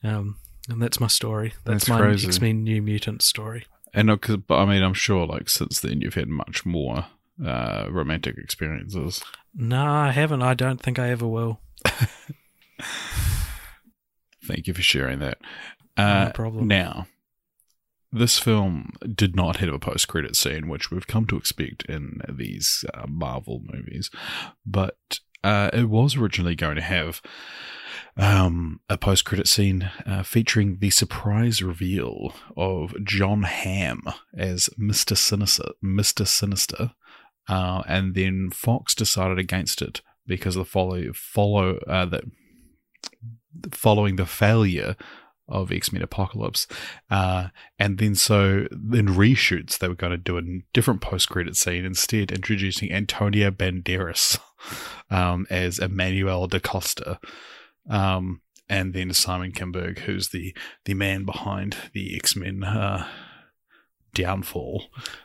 [0.02, 0.36] Um,
[0.70, 1.54] and that's my story.
[1.64, 2.10] That's, That's my.
[2.12, 3.66] X Men New Mutant story.
[3.92, 7.06] And uh, 'cause- but I mean, I'm sure like since then you've had much more
[7.44, 9.22] uh, romantic experiences.
[9.54, 10.42] No, I haven't.
[10.42, 11.60] I don't think I ever will.
[14.44, 15.38] Thank you for sharing that.
[15.96, 16.68] Uh, No problem.
[16.68, 17.06] Now,
[18.10, 22.84] this film did not have a post-credit scene, which we've come to expect in these
[22.94, 24.10] uh, Marvel movies,
[24.64, 27.20] but uh, it was originally going to have
[28.16, 34.02] um, a post-credit scene uh, featuring the surprise reveal of John Hamm
[34.36, 35.70] as Mister Sinister.
[35.80, 36.92] Mister Sinister,
[37.48, 42.24] uh, and then Fox decided against it because of the follow follow uh, that
[43.72, 44.96] following the failure
[45.48, 46.66] of X Men Apocalypse.
[47.10, 51.56] Uh, and then so in reshoots, they were going to do a different post credit
[51.56, 54.38] scene instead, introducing Antonio Banderas
[55.10, 57.18] um, as Emmanuel da Costa.
[57.88, 63.06] Um, and then Simon Kinberg, who's the, the man behind the X Men uh,
[64.14, 64.84] downfall.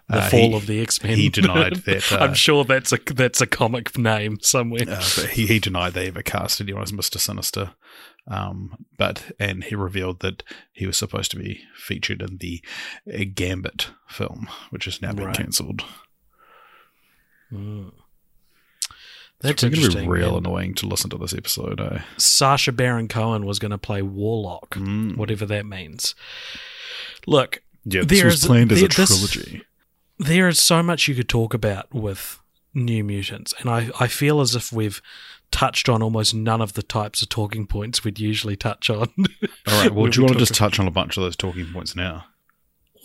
[0.09, 1.17] The Uh, fall he- of the X Men.
[1.17, 2.11] He denied that.
[2.11, 4.83] Uh, I'm sure that's a that's a comic name somewhere.
[4.87, 7.71] uh, but he, he denied they ever cast anyone as Mister Sinister.
[8.27, 12.63] Um, but and he revealed that he was supposed to be featured in the
[13.13, 15.35] uh, Gambit film, which has now been Right.
[15.35, 15.83] cancelled.
[17.51, 17.91] Mm.
[19.41, 21.81] That's it's going to be real And annoying to listen to this episode.
[21.81, 21.99] Eh?
[22.17, 25.17] Sacha Baron Cohen was going to play Warlock, Mm.
[25.17, 26.15] whatever that means.
[27.27, 29.63] Look, Yeah, this was planned as a there- this- trilogy.
[30.17, 32.39] there is so much you could talk about with
[32.73, 35.01] New Mutants, and I, I feel as if we've
[35.53, 39.07] touched on almost none of the types of talking points we'd usually touch on.
[39.67, 39.93] All right.
[39.93, 42.25] Well, do you want to just touch on a bunch of those talking points now?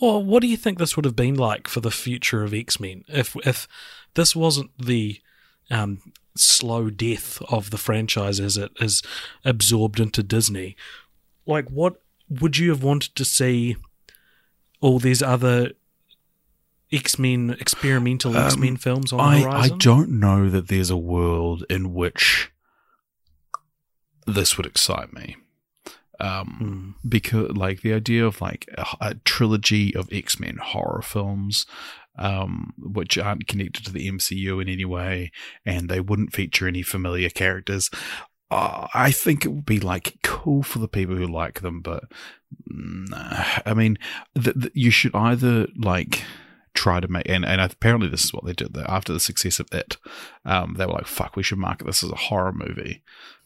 [0.01, 2.79] Well, what do you think this would have been like for the future of X
[2.79, 3.67] Men if if
[4.15, 5.21] this wasn't the
[5.69, 6.01] um,
[6.35, 9.03] slow death of the franchise as it is
[9.45, 10.75] absorbed into Disney?
[11.45, 13.77] Like, what would you have wanted to see?
[14.81, 15.73] All these other
[16.91, 20.89] X Men experimental Um, X Men films on the I, I don't know that there's
[20.89, 22.51] a world in which
[24.25, 25.35] this would excite me.
[26.21, 27.07] Um, Hmm.
[27.07, 31.65] because like the idea of like a, a trilogy of X Men horror films,
[32.17, 35.31] um, which aren't connected to the MCU in any way,
[35.65, 37.89] and they wouldn't feature any familiar characters.
[38.51, 42.03] Uh, I think it would be like cool for the people who like them, but
[42.67, 43.97] nah, I mean,
[44.35, 46.23] th- th- you should either like
[46.73, 49.67] try to make and, and apparently this is what they did after the success of
[49.73, 49.97] it
[50.45, 53.01] um they were like fuck we should market this as a horror movie.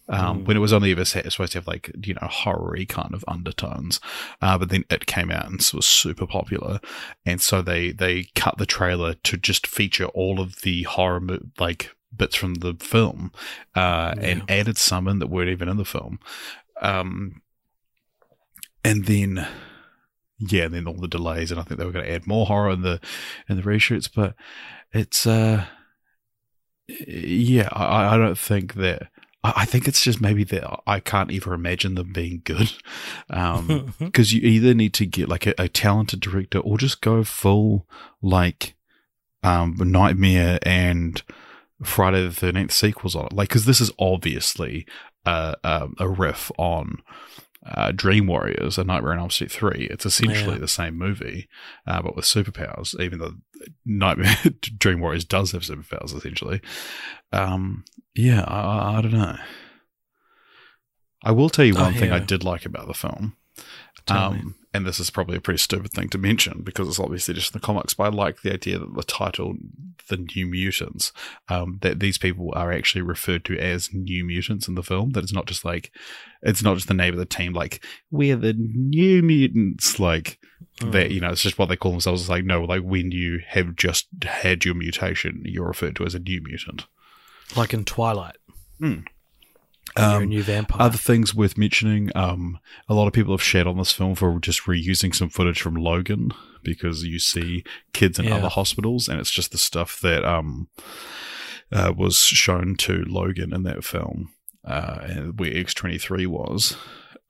[0.10, 0.46] Um, Mm.
[0.48, 3.24] when it was only ever set, supposed to have like you know horror kind of
[3.26, 4.02] undertones,
[4.42, 6.82] uh, but then it came out and was super popular,
[7.26, 11.40] and so they they cut the trailer to just feature all of the horror mo-
[11.58, 13.32] like bits from the film,
[13.78, 16.20] uh, and added some in that weren't even in the film,
[16.82, 17.42] um,
[18.84, 19.48] and then
[20.40, 22.46] yeah, and then all the delays, and I think they were going to add more
[22.46, 23.00] horror in the
[23.48, 24.36] in the reshoots, but
[24.92, 25.66] it's uh,
[26.88, 29.10] yeah, I, I don't think that.
[29.46, 32.72] I think it's just maybe that I can't even imagine them being good.
[33.30, 37.24] Um, because you either need to get like a, a talented director or just go
[37.24, 37.88] full
[38.22, 38.76] like
[39.42, 41.24] um nightmare and
[41.82, 44.86] friday the 13th sequels on it like because this is obviously
[45.26, 47.02] uh, um, a riff on
[47.66, 50.60] uh, dream warriors and nightmare on elm street 3 it's essentially Yeah.
[50.60, 51.48] the same movie
[51.88, 53.36] uh, but with superpowers even though
[53.86, 54.36] nightmare
[54.78, 56.60] dream warriors does have superpowers essentially.
[57.32, 59.38] Um yeah i, I- don't know.
[61.24, 63.38] I will tell you Oh, one thing i did like about the film.
[64.10, 67.54] Um, and this is probably a pretty stupid thing to mention because it's obviously just
[67.54, 69.56] in the comics, but I like the idea that the title,
[70.10, 71.12] The New Mutants,
[71.48, 75.12] um, that these people are actually referred to as New Mutants in the film.
[75.12, 75.92] That it's not just like,
[76.42, 80.40] it's not just the name of the team, like, we're the New Mutants, like,
[80.82, 82.22] that, you know, it's just what they call themselves.
[82.22, 86.16] It's like, no, like, when you have just had your mutation, you're referred to as
[86.16, 86.86] a New Mutant.
[87.56, 88.38] like in Twilight.
[88.80, 89.02] Hmm.
[89.96, 90.82] When you're a Um, new vampire.
[90.82, 92.58] Other things worth mentioning, um,
[92.90, 95.76] a lot of people have shat on this film for just reusing some footage from
[95.76, 96.32] Logan
[96.64, 98.36] because you see kids in Yeah.
[98.38, 100.68] other hospitals, and it's just the stuff that um,
[101.72, 104.30] uh, was shown to Logan in that film,
[104.66, 106.76] uh, and where X twenty three was.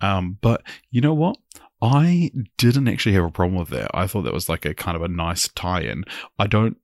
[0.02, 0.62] Um, but
[0.92, 1.38] you know what?
[1.84, 3.92] I didn't actually have a problem with that.
[3.94, 6.06] I thought that was like a kind of a nice tie-in.
[6.40, 6.78] I don't,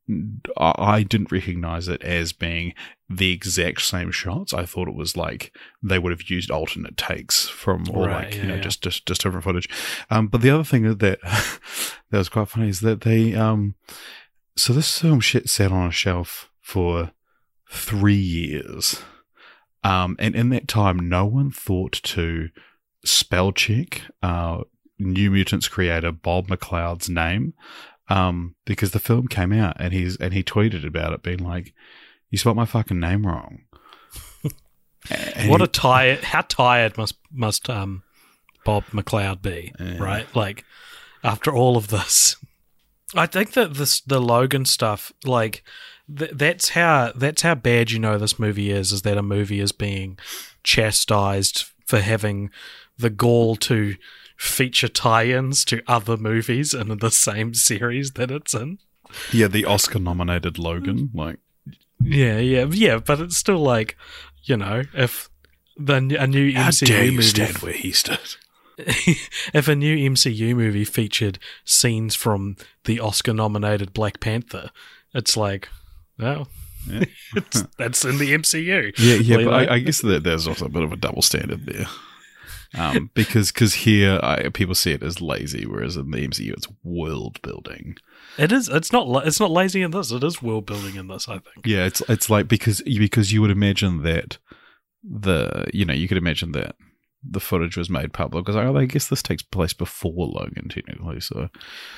[0.57, 2.73] I I didn't recognize it as being
[3.09, 4.53] the exact same shots.
[4.53, 8.35] I thought it was like they would have used alternate takes from, or Right, like
[8.35, 8.61] yeah, you know, yeah.
[8.61, 9.69] just just just different footage.
[10.09, 13.75] Um, but the other thing that that was quite funny is that they, um,
[14.57, 17.11] so this film shit sat on a shelf for
[17.71, 19.01] three years.
[19.81, 22.49] Um, and in that time, no one thought to
[23.05, 24.63] spell check uh,
[24.99, 27.53] New Mutants creator Bob McLeod's name
[28.09, 31.73] um, because the film came out and he's and he tweeted about it, being like,
[32.29, 33.59] "You spelled my fucking name wrong."
[35.47, 38.03] What he- a tired how tired must must um
[38.65, 39.97] Bob McLeod be, Yeah.
[39.97, 40.35] right?
[40.35, 40.65] Like
[41.23, 42.35] after all of this.
[43.15, 45.63] I think that this the Logan stuff, like
[46.15, 48.91] th- that's how that's how bad you know this movie is.
[48.91, 50.19] Is that a movie is being
[50.63, 52.51] chastised for having
[52.97, 53.95] the gall to
[54.39, 58.79] feature tie-ins to other movies in the same series that it's in.
[59.33, 61.09] Yeah, the Oscar nominated Logan.
[61.09, 61.15] Mm.
[61.15, 61.39] Like,
[62.01, 63.97] Yeah, yeah, yeah, but it's still like,
[64.43, 65.29] you know, if
[65.77, 68.35] the a new MCU movie stand where he stood?
[68.77, 74.71] if a new MCU movie featured scenes from the Oscar nominated Black Panther,
[75.13, 75.67] it's like,
[76.17, 76.47] well,
[76.87, 77.03] Yeah.
[77.35, 78.97] it's, that's in the MCU.
[78.97, 81.21] Yeah, yeah, Well, but I, I guess that there's also a bit of a double
[81.21, 81.87] standard there.
[82.77, 86.67] Um, because cause here I, people see it as lazy, whereas in the MCU it's
[86.83, 87.97] world building.
[88.37, 88.69] It is.
[88.69, 89.27] It's not.
[89.27, 90.11] It's not lazy in this.
[90.11, 91.27] It is world building in this.
[91.27, 91.65] I think.
[91.65, 94.37] Yeah, it's it's like because because you would imagine that
[95.03, 96.75] the you know you could imagine that
[97.23, 101.19] the footage was made public because oh, I guess this takes place before Logan technically.
[101.19, 101.49] So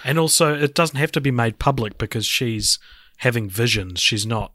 [0.04, 2.80] And also, it doesn't have to be made public because she's
[3.18, 4.00] having visions.
[4.00, 4.54] She's not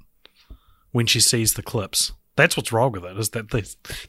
[0.91, 2.13] when she sees the clips.
[2.37, 3.19] That's what's wrong with it.
[3.19, 3.63] Is that the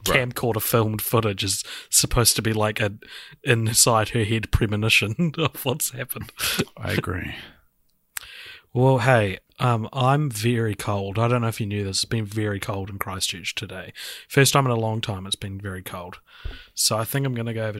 [0.03, 2.99] camcorder filmed footage is supposed to be like an
[3.43, 6.31] inside her head premonition of what's happened.
[6.75, 7.35] I agree.
[8.73, 11.17] Well, hey, um, I'm very cold.
[11.17, 11.97] I don't know if you knew this.
[11.97, 13.93] It's been very cold in Christchurch today.
[14.27, 15.25] First time in a long time.
[15.25, 16.19] It's been very cold.
[16.75, 17.79] So I think I'm going to go over.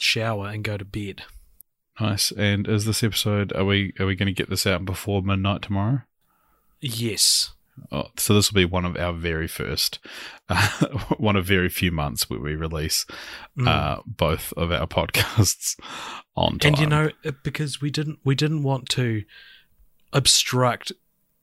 [0.00, 1.22] Shower and go to bed.
[2.00, 2.30] Nice.
[2.32, 5.62] And is this episode are we are we going to get this out before midnight
[5.62, 6.02] tomorrow?
[6.80, 7.52] Yes.
[7.92, 10.00] Oh, so this will be one of our very first,
[10.48, 10.68] uh,
[11.18, 13.06] one of very few months where we release
[13.64, 15.78] uh, both of our podcasts
[16.34, 16.72] on time.
[16.72, 17.10] And you know,
[17.42, 19.24] because we didn't we didn't want to
[20.12, 20.92] obstruct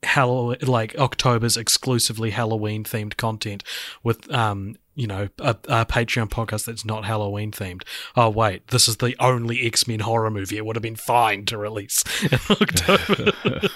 [0.03, 3.63] Halloween like October's exclusively Halloween themed content
[4.03, 7.83] with um you know a, a Patreon podcast that's not Halloween themed.
[8.15, 10.57] Oh wait, this is the only X Men horror movie.
[10.57, 13.67] It would have been fine to release in October.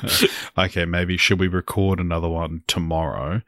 [0.58, 3.42] okay, maybe should we record another one tomorrow?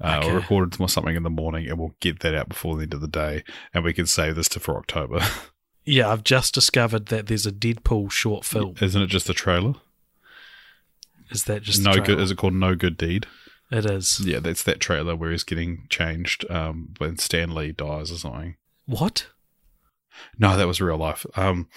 [0.00, 0.30] Uh, Okay.
[0.30, 3.00] Or record something in the morning, and we'll get that out before the end of
[3.00, 5.20] the day, and we can save this to for October.
[5.84, 8.74] yeah, I've just discovered that there's a Deadpool short film.
[8.80, 9.74] Isn't it just a trailer?
[11.30, 12.20] Is that just no good.
[12.20, 13.26] Is it called No Good Deed?
[13.70, 14.20] It is.
[14.20, 18.56] Yeah, that's that trailer where he's getting changed um, when Stan Lee dies or something.
[18.86, 19.26] What?
[20.38, 21.26] No, that was real life.
[21.36, 21.68] Um,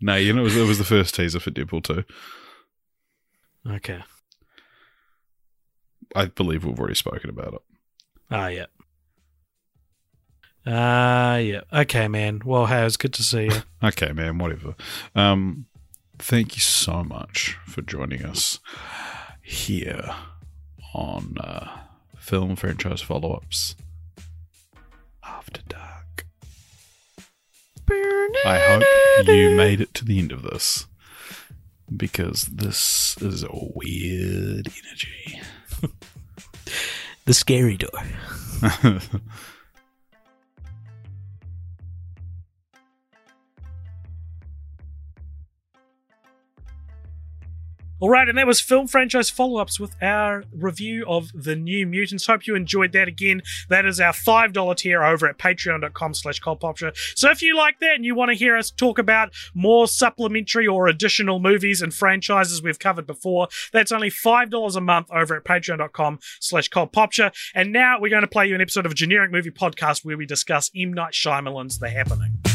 [0.00, 2.04] no, you know, it was, it was the first teaser for Deadpool 2.
[3.74, 4.02] Okay.
[6.16, 7.60] I believe we've already spoken about it.
[8.30, 8.66] Ah, yeah.
[10.66, 11.60] Ah, yeah.
[11.72, 12.40] Okay, man.
[12.44, 13.52] Well, hey, was good to see you.
[13.82, 14.74] Okay, man, whatever.
[15.14, 15.66] Um,
[16.18, 18.58] thank you so much for joining us
[19.48, 20.14] here
[20.94, 21.68] on uh,
[22.18, 23.74] Film Franchise Follow Ups
[25.24, 26.26] After Dark.
[28.44, 30.86] I hope you made it to the end of this
[31.94, 35.40] because this is a weird energy.
[37.24, 37.90] the scary door.
[48.00, 51.84] All right, and that was film franchise follow ups with our review of the New
[51.84, 52.26] Mutants.
[52.26, 53.08] Hope you enjoyed that.
[53.08, 56.96] Again, that is our five dollar tier over at patreon.com slash cultpopture.
[57.16, 60.66] So if you like that and you want to hear us talk about more supplementary
[60.66, 65.34] or additional movies and franchises we've covered before, that's only five dollars a month over
[65.34, 67.32] at patreon.com slash cultpopture.
[67.52, 70.16] And now we're going to play you an episode of a Generic Movie Podcast where
[70.16, 72.47] we discuss M Night Shyamalan's The Happening.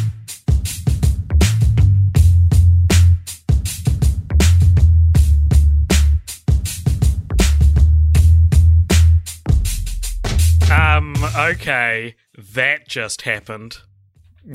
[11.24, 12.16] Um, okay.
[12.54, 13.78] That just happened.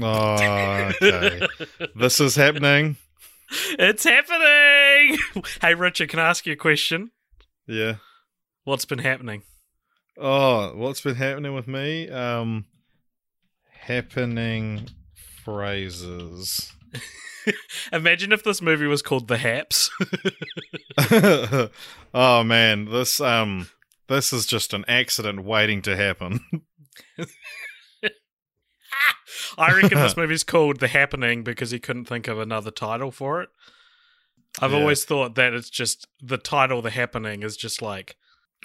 [0.02, 1.46] Oh, okay.
[1.96, 2.96] this is happening.
[3.78, 5.18] It's happening!
[5.62, 7.10] hey, Richard, can I ask you a question?
[7.66, 7.94] Yeah.
[8.64, 9.44] What's been happening?
[10.18, 12.10] Oh, what's been happening with me?
[12.10, 12.66] Um,
[13.70, 14.88] happening
[15.42, 16.70] phrases.
[17.92, 19.90] Imagine if this movie was called The Haps.
[22.12, 23.68] oh man, this um,
[24.08, 26.40] this is just an accident waiting to happen.
[29.56, 33.42] I reckon this movie's called The Happening because he couldn't think of another title for
[33.42, 33.48] it.
[34.60, 34.78] I've Yeah.
[34.78, 38.16] always thought that it's just the title The Happening is just like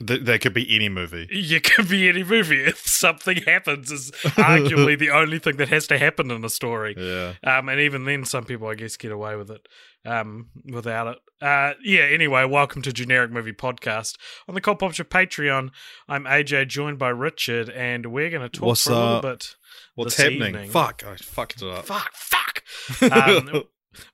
[0.05, 1.27] Th- that could be any movie.
[1.31, 2.63] you could be any movie.
[2.65, 6.95] If something happens is arguably the only thing that has to happen in a story.
[6.97, 7.33] Yeah.
[7.43, 9.67] Um, and even then, some people, I guess, get away with it
[10.05, 11.17] um, without it.
[11.41, 14.17] Uh, yeah, anyway, welcome to Generic Movie Podcast.
[14.47, 15.69] On the Cult Popture Patreon,
[16.07, 19.55] I'm AJ, joined by Richard, and we're going to talk What's for a little bit.
[19.95, 20.49] What's happening?
[20.49, 20.69] evening.
[20.69, 21.85] Fuck, I fucked it up.
[21.85, 22.63] Fuck, fuck.
[23.01, 23.63] Um,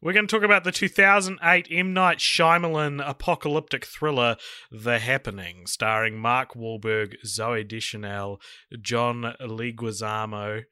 [0.02, 1.94] we're going to talk about the 2008 M.
[1.94, 4.36] Night Shyamalan apocalyptic thriller,
[4.72, 8.42] The Happening, starring Mark Wahlberg, Zooey Deschanel,
[8.82, 10.64] John Leguizamo,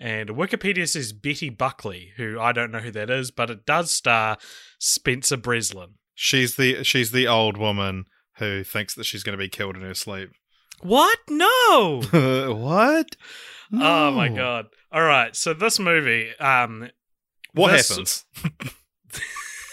[0.00, 3.92] and Wikipedia says Betty Buckley, who I don't know who that is, but it does
[3.92, 4.38] star
[4.78, 5.90] Spencer Breslin.
[6.14, 8.06] she's the she's the old woman
[8.38, 10.30] who thinks that she's going to be killed in her sleep.
[10.80, 11.18] What?
[11.28, 12.00] No!
[12.54, 13.14] what?
[13.72, 14.66] Oh my god.
[14.90, 16.88] All right, so this movie, um,
[17.52, 18.24] What This- happens?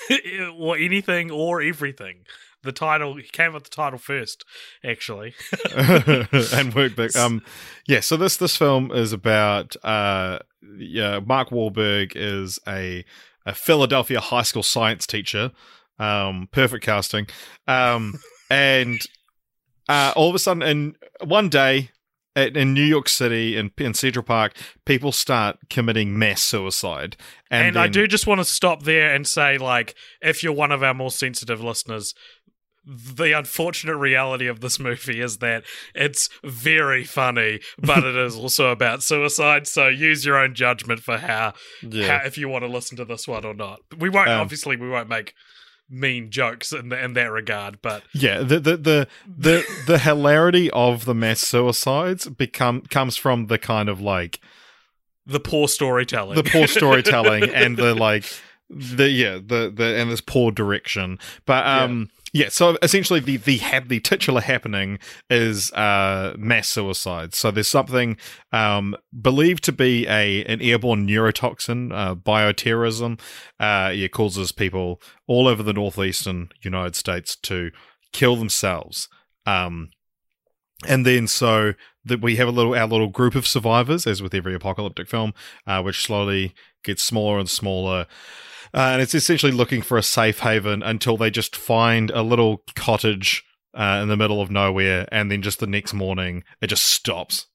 [0.57, 2.23] or anything or everything.
[2.64, 4.43] The title he came with the title first,
[4.84, 5.36] actually.
[5.76, 7.12] and worked back.
[7.16, 7.41] Um,
[7.88, 8.01] yeah.
[8.01, 10.39] So this this film is about uh,
[10.78, 11.20] yeah.
[11.20, 13.05] Mark Wahlberg is a
[13.45, 15.51] a Philadelphia high school science teacher.
[15.99, 17.28] Um, perfect casting.
[17.68, 18.99] Um, and
[19.88, 20.95] uh, all of a sudden, in
[21.26, 21.91] one day.
[22.36, 24.53] In New York City in, in Central Park,
[24.86, 27.18] people start committing mass suicide,
[27.49, 30.72] and, And, I do just want to stop there and say, like, if you're one
[30.72, 32.14] of our more sensitive listeners,
[32.88, 35.63] the unfortunate reality of this movie is that
[35.93, 39.67] it's very funny, but it is also about suicide.
[39.67, 42.19] So use your own judgment for how, Yeah.
[42.19, 43.81] how if you want to listen to this one or not.
[43.97, 45.33] We won't Um, obviously we won't make
[45.89, 49.07] mean jokes in, the, in that regard, but Yeah, the the the
[49.38, 54.39] the, the hilarity of the mass suicides become comes from the kind of like
[55.25, 58.23] the poor storytelling, the poor storytelling and the like
[58.69, 61.19] the yeah the the and this poor direction.
[61.45, 62.16] But um yeah,
[62.49, 67.33] so essentially the the the titular happening is uh mass suicide.
[67.33, 68.17] So there's something
[68.51, 73.19] um believed to be a an airborne neurotoxin, uh bioterrorism,
[73.59, 77.71] uh yeah, causes people all over the northeastern United States to
[78.13, 79.09] kill themselves.
[79.45, 79.89] Um
[80.85, 81.73] and then so
[82.05, 85.33] that we have a little our little group of survivors, as with every apocalyptic film,
[85.65, 88.05] uh, which slowly gets smaller and smaller.
[88.74, 92.63] Uh, and it's essentially looking for a safe haven until they just find a little
[92.76, 93.43] cottage
[93.74, 97.45] uh, in the middle of nowhere, and then just the next morning it just stops.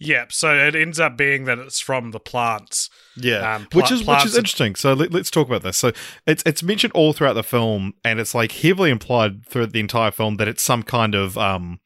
[0.00, 0.24] yeah.
[0.30, 2.88] So it ends up being that it's from the plants.
[3.16, 4.74] Yeah, Um, pla- which is which is interesting.
[4.76, 5.76] So let, us talk about this.
[5.76, 5.92] So
[6.26, 10.10] it's it's mentioned all throughout the film, and it's like heavily implied throughout the entire
[10.10, 11.80] film that it's some kind of um,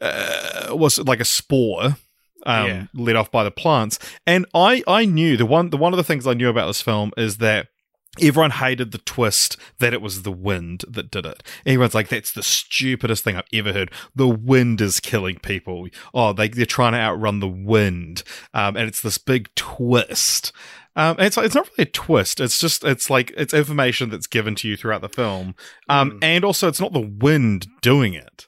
[0.00, 1.96] uh, was like a spore.
[2.46, 2.84] Um, Yeah.
[2.94, 6.04] let off by the plants, and I I knew the one the one of the
[6.04, 7.68] things I knew about this film is that
[8.18, 11.42] everyone hated the twist that it was the wind that did it.
[11.66, 13.90] Everyone's like, that's the stupidest thing I've ever heard.
[14.14, 15.86] The wind is killing people.
[16.14, 18.22] Oh, they, they're trying to outrun the wind.
[18.54, 20.50] Um, and it's this big twist.
[20.94, 22.40] Um, and it's, it's not really a twist.
[22.40, 25.54] It's just, it's like, it's information that's given to you throughout the film.
[25.90, 26.18] Um, Mm.
[26.22, 28.46] and also it's not the wind doing it.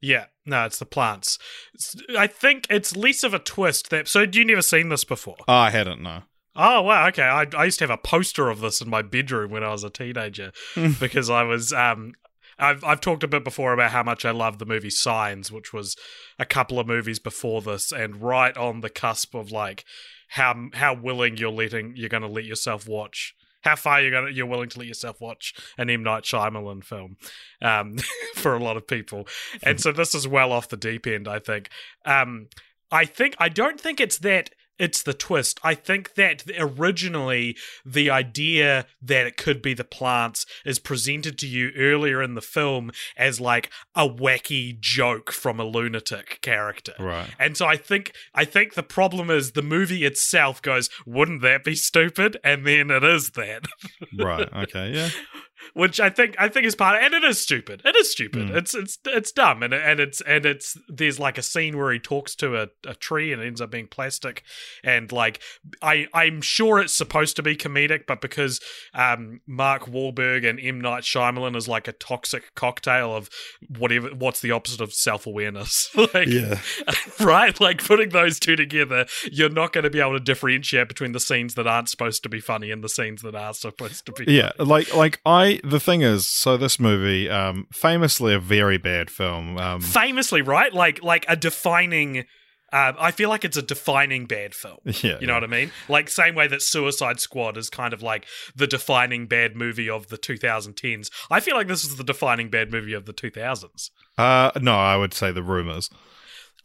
[0.00, 1.38] Yeah, no, it's the plants.
[1.74, 3.90] It's- I think it's less of a twist.
[3.90, 5.36] That so you never seen this before?
[5.46, 6.22] Oh, I hadn't, no.
[6.56, 7.22] Oh wow, okay.
[7.22, 9.84] I, I used to have a poster of this in my bedroom when I was
[9.84, 10.50] a teenager
[11.00, 12.14] because I was um
[12.58, 15.72] I've I've talked a bit before about how much I love the movie Signs, which
[15.72, 15.94] was
[16.38, 19.84] a couple of movies before this and right on the cusp of like
[20.30, 24.30] how how willing you're letting you're going to let yourself watch how far you're gonna
[24.30, 27.16] you're willing to let yourself watch an M Night Shyamalan film
[27.62, 27.96] um,
[28.34, 29.26] for a lot of people,
[29.62, 31.28] and so this is well off the deep end.
[31.28, 31.68] I think.
[32.04, 32.48] Um,
[32.90, 35.58] I think I don't think it's that it's the twist.
[35.62, 41.46] I think that originally the idea that it could be the plants is presented to
[41.46, 46.94] you earlier in the film as like a wacky joke from a lunatic character.
[46.98, 47.28] Right.
[47.38, 51.64] And so I think I think the problem is the movie itself goes, wouldn't that
[51.64, 52.38] be stupid?
[52.44, 53.66] And then it is that.
[54.18, 54.48] Right.
[54.52, 54.92] Okay.
[54.92, 55.10] Yeah.
[55.74, 57.82] Which I think I think is part of, and it is stupid.
[57.84, 58.48] It is stupid.
[58.48, 58.56] Mm.
[58.56, 61.98] It's it's it's dumb, and and it's and it's there's like a scene where he
[61.98, 64.42] talks to a, a tree and it ends up being plastic,
[64.82, 65.40] and like
[65.82, 68.60] I I'm sure it's supposed to be comedic, but because
[68.94, 73.28] um Mark Wahlberg and M Night Shyamalan is like a toxic cocktail of
[73.68, 76.60] whatever what's the opposite of self awareness, like Yeah.
[77.20, 77.58] right?
[77.60, 81.20] Like putting those two together, you're not going to be able to differentiate between the
[81.20, 84.32] scenes that aren't supposed to be funny and the scenes that are supposed to be.
[84.32, 89.10] Yeah, like like I the thing is, so this movie, um, famously a very bad
[89.10, 89.58] film.
[89.58, 92.18] Um, famously right like like a defining
[92.70, 94.78] Um, I feel like it's a defining bad film.
[95.02, 95.72] Yeah, You know what I mean?
[95.88, 100.08] Like same way that Suicide Squad is kind of like the defining bad movie of
[100.08, 101.10] the 2010s.
[101.30, 103.90] I feel like this is the defining bad movie of the 2000s.
[104.18, 105.88] Uh, no, I would say the rumors.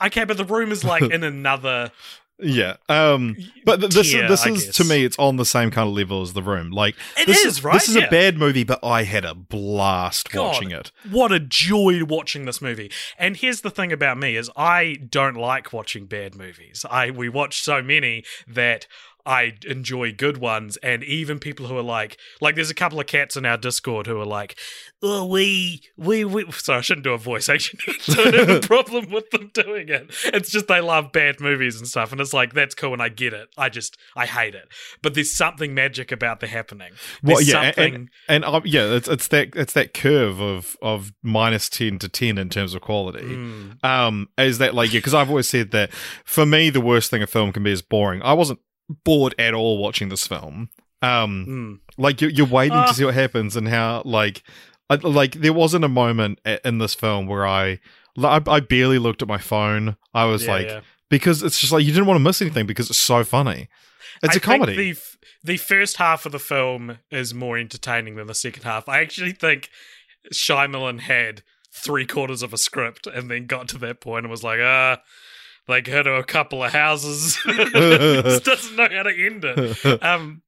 [0.03, 1.91] Okay, but the room is like in another.
[2.39, 2.77] Yeah.
[2.89, 4.75] Um but th- this tier, this I is guess.
[4.77, 6.71] to me it's on the same kind of level as The Room.
[6.71, 7.73] Like It this is, right?
[7.73, 8.03] This is Yeah.
[8.05, 10.91] a bad movie, but I had a blast God, watching it.
[11.09, 12.91] What a joy watching this movie.
[13.17, 16.85] And here's the thing about me is I don't like watching bad movies.
[16.89, 18.87] I we watch so many that
[19.25, 23.07] I enjoy good ones and even people who are like like there's a couple of
[23.07, 24.57] cats in our Discord who are like,
[25.01, 27.79] Oh we we we sorry, I shouldn't do a voice actually.
[28.09, 30.13] I don't have a problem with them doing it.
[30.25, 33.09] It's just they love bad movies and stuff, and it's like that's cool and I
[33.09, 33.49] get it.
[33.57, 34.67] I just I hate it.
[35.01, 36.91] But there's something magic about the happening.
[37.21, 40.39] Well, There's yeah, and- something and, and uh, yeah, it's it's that it's that curve
[40.41, 43.23] of of minus ten to ten in terms of quality.
[43.23, 43.83] Mm.
[43.83, 44.99] Um, is that like yeah?
[44.99, 45.91] Because I've always said that
[46.25, 48.21] for me, the worst thing a film can be is boring.
[48.21, 48.59] I wasn't
[49.05, 50.69] bored at all watching this film.
[51.01, 51.79] Um, Mm.
[51.97, 52.85] like you're, you're waiting Ah.
[52.87, 54.41] to see what happens and how like
[54.89, 57.79] I, like there wasn't a moment in this film where I
[58.21, 59.97] I, I barely looked at my phone.
[60.13, 60.81] I was Yeah, like yeah.
[61.09, 63.67] because it's just like you didn't want to miss anything because it's so funny.
[64.21, 64.75] It's I a comedy.
[64.75, 68.63] Think the f- the first half of the film is more entertaining than the second
[68.63, 68.87] half.
[68.87, 69.69] I actually think
[70.33, 71.41] Shyamalan had
[71.73, 75.01] three quarters of a script and then got to that point and was like, ah.
[75.67, 77.37] They go to a couple of houses.
[77.45, 80.03] Just doesn't know how to end it.
[80.03, 80.41] Um,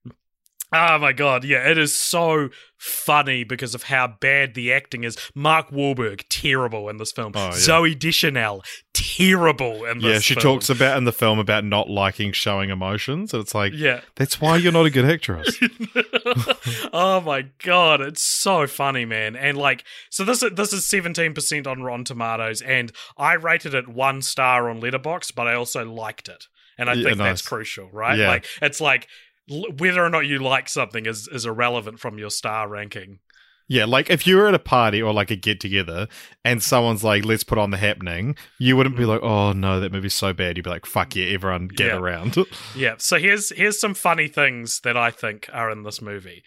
[0.76, 5.18] oh my god, yeah, it is so funny because of how bad the acting is.
[5.34, 7.32] Mark Wahlberg, terrible in this film.
[7.36, 7.52] Oh, yeah.
[7.52, 8.64] Zooey Deschanel,
[8.94, 10.06] terrible in this.
[10.14, 10.44] yeah, she film.
[10.44, 14.02] talks about in the film about not liking showing emotions, and it's like Yeah.
[14.16, 15.58] that's why you're not a good actress.
[16.94, 19.36] oh my god, it's so funny, man.
[19.36, 23.74] And like, so this is this is seventeen percent on Rotten Tomatoes, and I rated
[23.74, 26.46] it one star on Letterboxd, but I also liked it,
[26.78, 27.26] and I Yeah, think nice.
[27.28, 28.18] that's crucial, right?
[28.18, 28.28] Yeah.
[28.30, 29.08] Like, it's like
[29.50, 33.20] whether or not you like something is is irrelevant from your star ranking.
[33.68, 36.08] Yeah, like if you were at a party or like a get together
[36.44, 39.92] and someone's like, let's put on the happening, you wouldn't be like, oh no, that
[39.92, 40.56] movie's so bad.
[40.56, 41.98] You'd be like, fuck yeah, everyone get Yeah.
[41.98, 42.36] around.
[42.76, 42.96] Yeah.
[43.00, 46.44] So here's here's some funny things that I think are in this movie.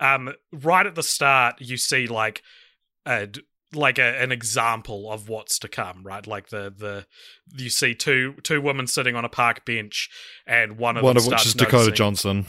[0.00, 2.42] Um, right at the start, you see like
[3.06, 3.28] a
[3.74, 6.02] like a, an example of what's to come.
[6.02, 7.06] Right, like the the
[7.56, 10.10] you see two two women sitting on a park bench,
[10.46, 12.46] and one of One them of which is Dakota Johnson,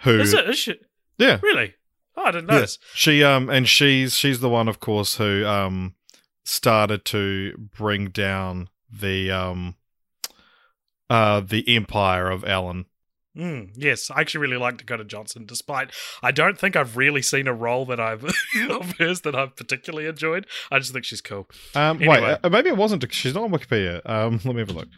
[0.00, 0.48] who Is it?
[0.48, 0.74] Is she
[1.18, 1.74] yeah, really?
[2.16, 2.56] Oh, I didn't yeah.
[2.56, 2.78] notice.
[2.94, 5.94] she um and she's she's the one, of course, who um
[6.44, 9.76] started to bring down the um
[11.08, 12.86] uh the empire of Alan.
[13.36, 15.46] Mm, yes, I actually really like Dakota Johnson.
[15.46, 15.90] Despite
[16.22, 18.24] I don't think I've really seen a role that I've
[18.70, 20.46] of hers that I've particularly enjoyed.
[20.70, 21.48] I just think she's cool.
[21.74, 22.20] Um, Anyway.
[22.20, 23.10] wait, uh, maybe it wasn't.
[23.12, 24.00] She's not on Wikipedia.
[24.08, 24.88] Um, let me have a look.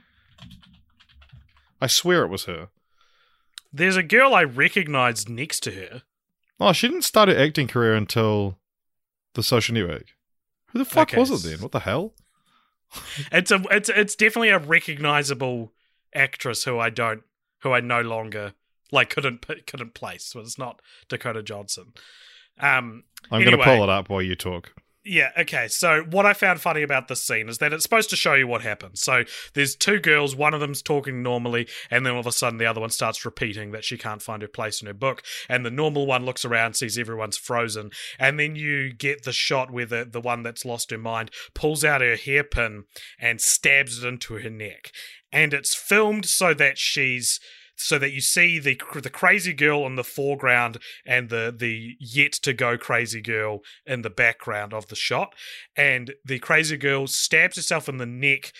[1.81, 2.69] I swear it was her.
[3.73, 6.03] There's a girl I recognized next to her.
[6.61, 8.59] Oh, she didn't start her acting career until
[9.35, 10.07] the Social Network.
[10.69, 11.61] Who the fuck Okay, was it then?
[11.61, 12.15] What the hell?
[13.33, 15.73] It's a it's it's definitely a recognizable
[16.15, 17.23] actress who I don't
[17.65, 18.55] who I no longer
[18.93, 20.27] like couldn't couldn't place.
[20.27, 21.95] So it's not Dakota Johnson.
[22.61, 23.03] Um
[23.33, 24.73] I'm going to pull it up while you talk.
[25.05, 25.67] yeah, okay.
[25.69, 28.47] So what I found funny about this scene is that it's supposed to show you
[28.47, 29.01] what happens.
[29.03, 32.59] So there's two girls, one of them's talking normally, and then all of a sudden
[32.59, 35.23] the other one starts repeating that she can't find her place in her book.
[35.49, 39.71] And the normal one looks around, sees everyone's frozen, and then you get the shot
[39.71, 42.85] where the, the one that's lost her mind pulls out her hairpin
[43.19, 44.91] and stabs it into her neck.
[45.35, 47.41] And it's filmed so that she's
[47.77, 52.33] so that you see the the crazy girl in the foreground and the the yet
[52.45, 55.35] to go crazy girl in the background of the shot.
[55.77, 58.53] And the crazy girl stabs herself in the neck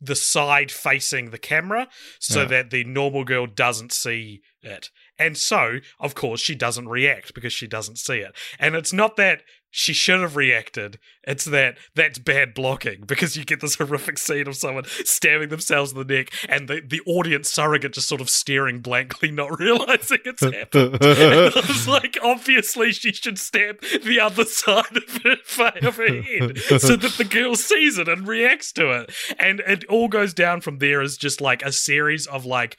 [0.00, 1.88] the side facing the camera
[2.20, 2.48] so Yeah.
[2.48, 4.90] that the normal girl doesn't see it.
[5.18, 8.34] And so of course she doesn't react because she doesn't see it.
[8.60, 13.44] And it's not that she should have reacted it's that that's bad blocking because you
[13.44, 17.50] get this horrific scene of someone stabbing themselves in the neck and the, the audience
[17.50, 22.92] surrogate just sort of staring blankly not realizing it's happened and I was like, obviously,
[22.92, 27.54] she should stab the other side of her, of her head so that the girl
[27.54, 29.14] sees it and reacts to it.
[29.38, 32.78] And it all goes down from there as just like a series of like,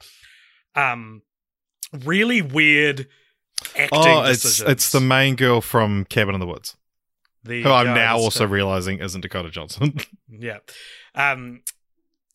[0.75, 1.21] um,
[2.05, 3.07] really weird
[3.77, 4.71] acting oh, it's decisions.
[4.71, 6.77] it's the main girl from Cabin in the Woods,
[7.43, 9.95] The- who I'm now also realizing isn't Dakota Johnson.
[10.31, 10.59] Yeah.
[11.15, 11.61] Um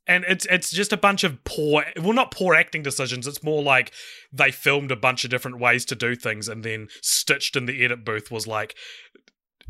[0.07, 3.63] and it's it's just a bunch of poor well not poor acting decisions it's more
[3.63, 3.93] like
[4.33, 7.83] they filmed a bunch of different ways to do things and then stitched in the
[7.85, 8.77] edit booth was like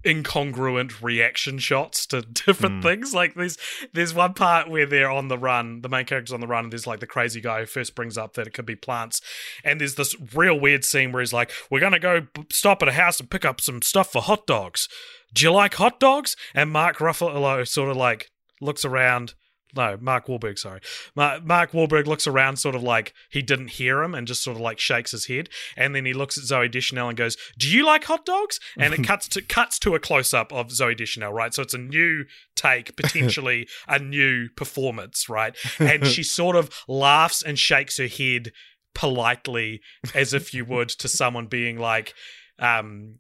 [0.05, 2.83] incongruent reaction shots to different hmm.
[2.83, 3.15] things.
[3.15, 3.59] Like there's
[3.93, 6.73] there's one part where they're on the run, the main character's on the run, and
[6.73, 9.21] there's like the crazy guy who first brings up that it could be plants.
[9.65, 12.89] And there's this real weird scene where he's like, We're gonna go b- stop at
[12.89, 14.89] a house and pick up some stuff for hot dogs.
[15.33, 16.37] Do you like hot dogs?
[16.55, 18.31] And Mark Ruffalo sort of like
[18.61, 19.35] looks around.
[19.77, 20.81] No, Mark Wahlberg, sorry.
[21.15, 24.57] Mark, Mark Wahlberg looks around sort of like he didn't hear him and just sort
[24.57, 25.49] of like shakes his head.
[25.77, 28.61] And then he looks at Zooey Deschanel and goes, Do you like hot dogs?
[28.79, 31.53] And it cuts to cuts to a close up of Zooey Deschanel, right?
[31.53, 35.57] So it's a new take, potentially a new performance, right?
[35.79, 38.53] And she sort of laughs and shakes her head
[38.95, 39.81] politely
[40.15, 42.15] as if you would to someone being like,
[42.59, 43.17] um,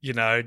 [0.00, 0.42] you know,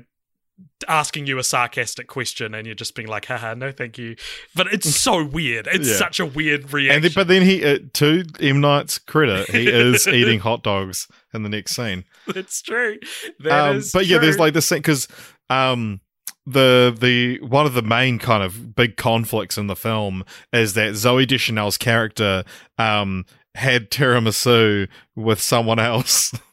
[0.88, 4.16] asking you a sarcastic question and you're just being like, haha, no, thank you.
[4.54, 5.66] But it's so weird.
[5.72, 5.96] It's Yeah.
[5.96, 6.96] such a weird reaction.
[6.96, 11.08] And then, but then he, uh, to M Night's credit, he is eating hot dogs
[11.32, 12.04] in the next scene.
[12.28, 12.98] it's true.
[13.40, 15.08] That is um, but yeah, there's like this thing because
[15.50, 16.00] um,
[16.46, 20.92] the the one of the main kind of big conflicts in the film is that
[20.92, 22.44] Zooey Deschanel's character
[22.78, 26.32] um had tiramisu with someone else.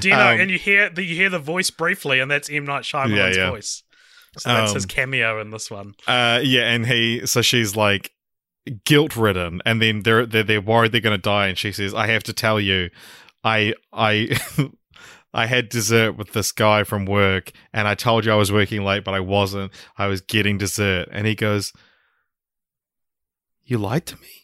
[0.00, 0.32] Do you know?
[0.32, 3.36] um, and you hear the you hear the voice briefly, and that's M Night Shyamalan's
[3.36, 3.50] Yeah, yeah.
[3.50, 3.82] voice.
[4.38, 5.94] So that's his Um, cameo in this one.
[6.06, 8.12] Uh, yeah, and he so she's like
[8.84, 11.92] guilt ridden, and then they're they're, they're worried they're going to die, and she says,
[11.94, 12.90] "I have to tell you,
[13.44, 14.38] I I."
[15.34, 18.84] I had dessert with this guy from work, and I told you I was working
[18.84, 19.72] late, but I wasn't.
[19.96, 21.72] I was getting dessert, and he goes,
[23.64, 24.41] "You lied to me."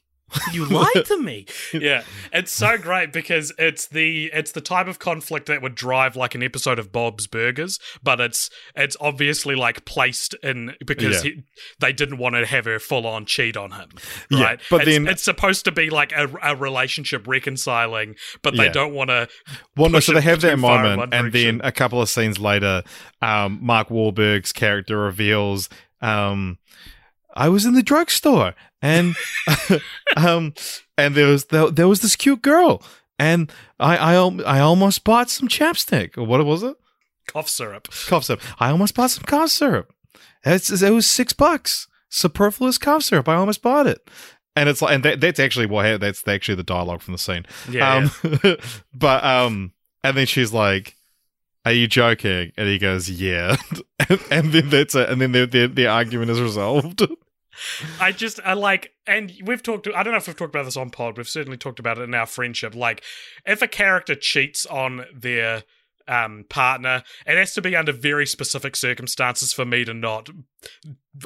[0.53, 1.47] You lied to me.
[1.72, 2.03] Yeah,
[2.33, 6.35] it's so great because it's the it's the type of conflict that would drive like
[6.35, 11.31] an episode of Bob's Burgers, but it's it's obviously like placed in because Yeah.
[11.33, 11.43] he,
[11.81, 13.89] they didn't want to have her full on cheat on him,
[14.31, 14.61] Yeah, right?
[14.70, 18.72] but It's- then- it's supposed to be like a, a relationship reconciling, but they Yeah.
[18.72, 19.29] don't want to.
[19.76, 22.83] Well, no, so they have that moment, and then a couple of scenes later,
[23.22, 25.68] um, Mark Wahlberg's character reveals,
[26.01, 26.59] um,
[27.35, 29.14] "I was in the drugstore, and
[30.16, 30.55] um,
[30.97, 32.83] and there was there, there was this cute girl,
[33.18, 34.14] and I I
[34.47, 36.76] I almost bought some chapstick, or what was it?
[37.29, 37.89] cough syrup.
[38.07, 38.41] Cough syrup.
[38.59, 39.93] I almost bought some cough syrup.
[40.45, 41.87] It's, it was six bucks.
[42.09, 43.29] Superfluous cough syrup.
[43.29, 44.09] I almost bought it."
[44.57, 47.47] And it's like, and that, that's actually what that's actually the dialogue from the scene.
[47.70, 48.11] Yeah,
[48.43, 48.57] Um,
[48.95, 49.72] but um,
[50.03, 50.97] and then she's like,
[51.64, 53.57] "Are you joking?" And he goes, "Yeah."
[54.09, 55.11] and, and then that's it.
[55.11, 57.03] And then their their, their argument is resolved.
[58.00, 59.88] I just I like, and we've talked.
[59.94, 61.16] I don't know if we've talked about this on pod.
[61.16, 62.74] We've certainly talked about it in our friendship.
[62.74, 63.02] Like,
[63.46, 65.64] if a character cheats on their
[66.06, 70.30] um, partner, it has to be under very specific circumstances for me to not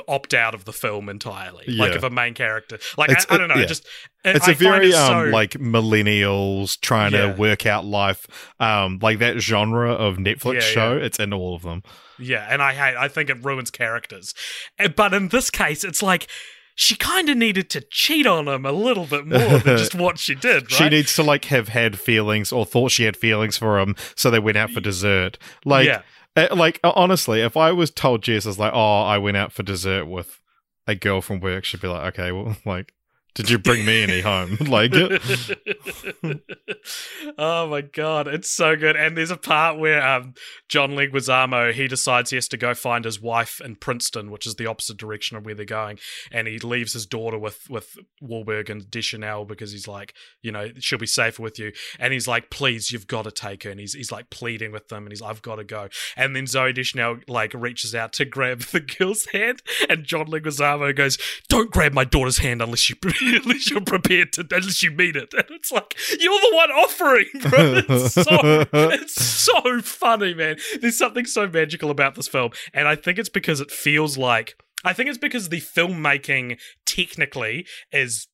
[0.09, 1.67] opt out of the film entirely.
[1.69, 3.67] Like, if a main character, like I, I don't know, yeah.
[3.67, 3.87] just
[4.25, 7.33] it's a a very um so, like millennials trying Yeah.
[7.33, 8.27] to work out life.
[8.59, 10.97] Um, like that genre of Netflix Yeah, show.
[10.97, 11.05] yeah.
[11.05, 11.83] It's in all of them.
[12.23, 12.97] Yeah, and I hate.
[12.97, 14.35] I think it ruins characters.
[14.79, 16.27] Uh, But in this case, it's like
[16.75, 20.19] she kind of needed to cheat on him a little bit more than just what
[20.19, 20.63] she did.
[20.63, 20.71] Right?
[20.73, 24.31] She needs to like have had feelings or thought she had feelings for him, so
[24.31, 25.37] they went out for dessert.
[25.65, 26.03] Like, Yeah.
[26.37, 29.63] uh, like honestly, if I was told Jess is like, "Oh, I went out for
[29.63, 30.41] dessert with
[30.87, 32.93] a girl from work," she'd be like, "Okay, well, like,
[33.35, 34.93] did you bring me any home?" like,
[37.39, 38.97] oh my god, it's so good.
[38.97, 40.35] And there's a part where um,
[40.69, 44.57] John Leguizamo he decides he has to go find his wife in Princeton, which is
[44.57, 45.99] the opposite direction of where they're going,
[46.31, 50.71] and he leaves his daughter with with Wahlberg and Deschanel because he's like, you know,
[50.79, 51.73] she'll be safer with you.
[51.99, 53.71] And he's like, please, you've got to take her.
[53.71, 55.89] And he's he's like pleading with them, and he's, I've got to go.
[56.17, 60.95] And then Zooey Deschanel like reaches out to grab the girl's hand, and John Leguizamo
[60.95, 61.19] goes,
[61.49, 62.97] "Don't grab my daughter's hand unless you
[63.43, 67.27] unless you're prepared to unless you mean it." And it's like you're the one offering,
[67.49, 67.83] bro.
[67.89, 70.57] It's so it's so funny, man.
[70.81, 74.57] There's something so magical about this film, and I think it's because it feels like
[74.85, 78.29] I think it's because the filmmaking technically is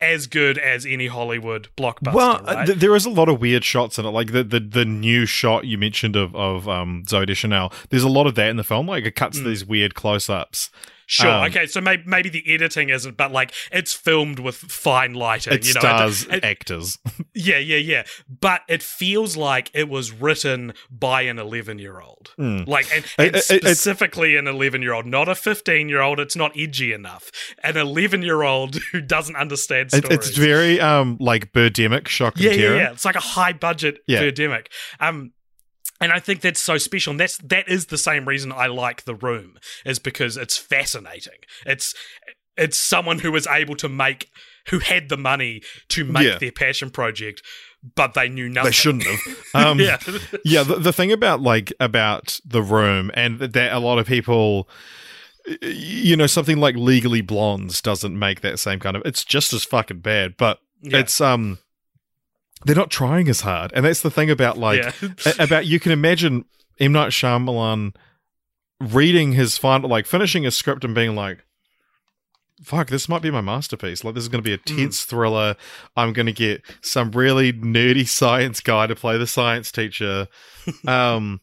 [0.00, 2.12] as good as any Hollywood blockbuster.
[2.12, 2.56] well, right?
[2.56, 4.10] uh, th- there is a lot of weird shots in it.
[4.10, 7.72] Like the the, the new shot you mentioned of of um, Zooey Deschanel.
[7.90, 8.88] There's a lot of that in the film.
[8.88, 10.70] Like it cuts to these weird close ups.
[11.06, 11.30] Sure.
[11.30, 11.66] Um, okay.
[11.66, 15.52] So maybe maybe the editing isn't, but like it's filmed with fine lighting.
[15.54, 16.98] It you know, stars it- it- actors.
[17.34, 18.02] yeah, yeah, yeah.
[18.28, 22.30] But it feels like it was written by an eleven-year-old.
[22.38, 26.20] Like, and, and It- specifically an eleven-year-old, not a fifteen-year-old.
[26.20, 27.30] It's not edgy enough.
[27.62, 30.06] An eleven-year-old who doesn't understand stories.
[30.10, 32.92] it's very um like Birdemic shock and yeah, yeah, yeah.
[32.92, 34.22] It's like a high-budget Yeah.
[34.22, 34.66] Birdemic.
[35.00, 35.32] Um,
[36.02, 37.12] and I think that's so special.
[37.12, 41.38] And that's that is the same reason I like The Room, is because it's fascinating.
[41.64, 41.94] It's
[42.58, 44.28] it's someone who was able to make
[44.68, 46.38] who had the money to make Yeah.
[46.38, 47.42] their passion project,
[47.96, 48.68] but they knew nothing.
[48.68, 49.20] They shouldn't have.
[49.54, 49.98] Um, yeah,
[50.44, 54.66] yeah the, the thing about like about the room and that a lot of people
[55.60, 59.64] you know something like legally blondes doesn't make that same kind of it's just as
[59.64, 60.98] fucking bad but Yeah.
[61.00, 61.58] it's um
[62.64, 63.72] they're not trying as hard.
[63.74, 65.32] And that's the thing about like yeah.
[65.38, 66.44] about you can imagine
[66.80, 66.92] M.
[66.92, 67.94] Night Shyamalan
[68.80, 71.44] reading his final like finishing his script and being like
[72.62, 74.04] fuck this might be my masterpiece.
[74.04, 74.76] Like this is going to be a Hmm.
[74.82, 75.56] tense thriller.
[75.96, 80.28] I'm going to get some really nerdy science guy to play the science teacher.
[80.86, 81.40] Um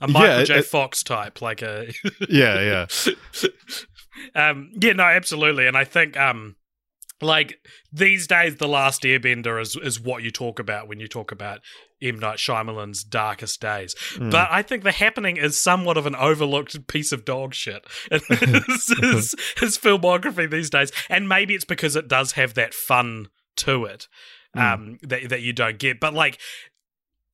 [0.00, 0.58] a Michael yeah, J.
[0.58, 1.92] it- Fox type, like a
[2.28, 2.86] yeah yeah.
[4.34, 6.56] Um, yeah, no, absolutely, and I think um,
[7.22, 7.58] like
[7.92, 11.60] these days, the Last Airbender is is what you talk about when you talk about
[12.02, 13.94] M Night Shyamalan's darkest days.
[14.14, 14.30] Hmm.
[14.30, 17.84] But I think The Happening is somewhat of an overlooked piece of dog shit.
[18.10, 22.74] in his, his, his filmography these days, and maybe it's because it does have that
[22.74, 24.08] fun to it
[24.54, 26.00] um, that that you don't get.
[26.00, 26.38] But like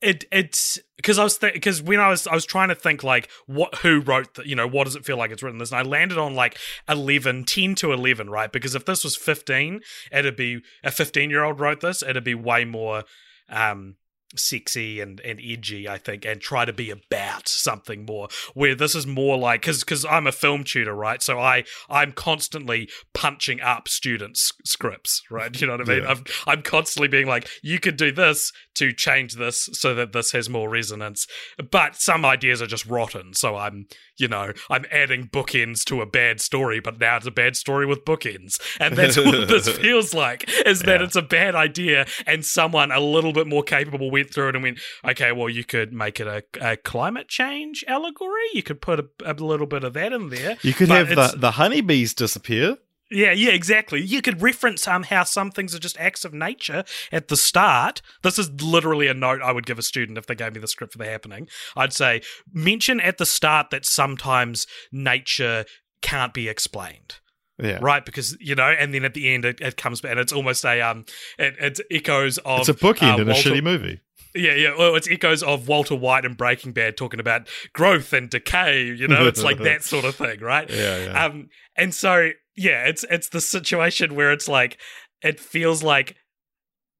[0.02, 3.30] it it's because I was because when I was I was trying to think like
[3.46, 5.58] what who wrote the you know what does it feel like it's written?
[5.58, 8.50] This and I landed on like 11 10 to 11 right?
[8.50, 9.80] Because if this was 15
[10.10, 13.04] it'd be a 15 year old wrote this it'd be way more
[13.48, 13.96] um
[14.36, 18.94] sexy and and edgy I think and try to be about something more where this
[18.94, 21.22] is more like cuz cuz I'm a film tutor right?
[21.22, 25.58] So I I'm constantly punching up students scripts right?
[25.60, 26.02] You know what I mean?
[26.02, 26.10] Yeah.
[26.10, 30.32] I'm I'm constantly being like you could do this to change this so that this
[30.32, 31.26] has more resonance.
[31.70, 33.86] But some ideas are just rotten so I'm
[34.22, 37.84] you know I'm adding bookends to a bad story but now it's a bad story
[37.86, 38.60] with bookends.
[38.80, 41.06] And that's what this feels like is that Yeah.
[41.06, 44.62] it's a bad idea and someone a little bit more capable went through it and
[44.62, 48.46] went okay well you could make it a, a climate change allegory.
[48.54, 50.56] You could put a, a little bit of that in there.
[50.62, 52.76] You could have the the honeybees disappear
[53.12, 54.00] yeah, yeah, exactly.
[54.00, 58.02] You could reference um, how some things are just acts of nature at the start.
[58.22, 60.68] This is literally a note I would give a student if they gave me the
[60.68, 61.48] script for the happening.
[61.76, 65.64] I'd say mention at the start that sometimes nature
[66.00, 67.16] can't be explained.
[67.58, 70.20] yeah Right, because you know, and then at the end it, it comes back, and
[70.20, 71.04] it's almost a um,
[71.38, 74.00] it, it's echoes of it's a bookend uh, in a shitty movie
[74.34, 74.74] yeah, yeah.
[74.76, 78.84] Well, it's echoes of Walter White and Breaking Bad talking about growth and decay.
[78.84, 80.68] You know, it's like that sort of thing, right?
[80.70, 81.24] Yeah, yeah.
[81.24, 84.78] Um, and so yeah, it's it's the situation where it's like
[85.22, 86.16] it feels like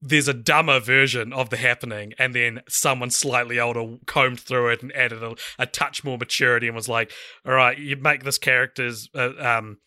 [0.01, 4.83] there's a dumber version of the happening, and then someone slightly older combed through it
[4.83, 7.13] and added a, a touch more maturity and was like,
[7.47, 9.79] "All right, you make this character's uh, um."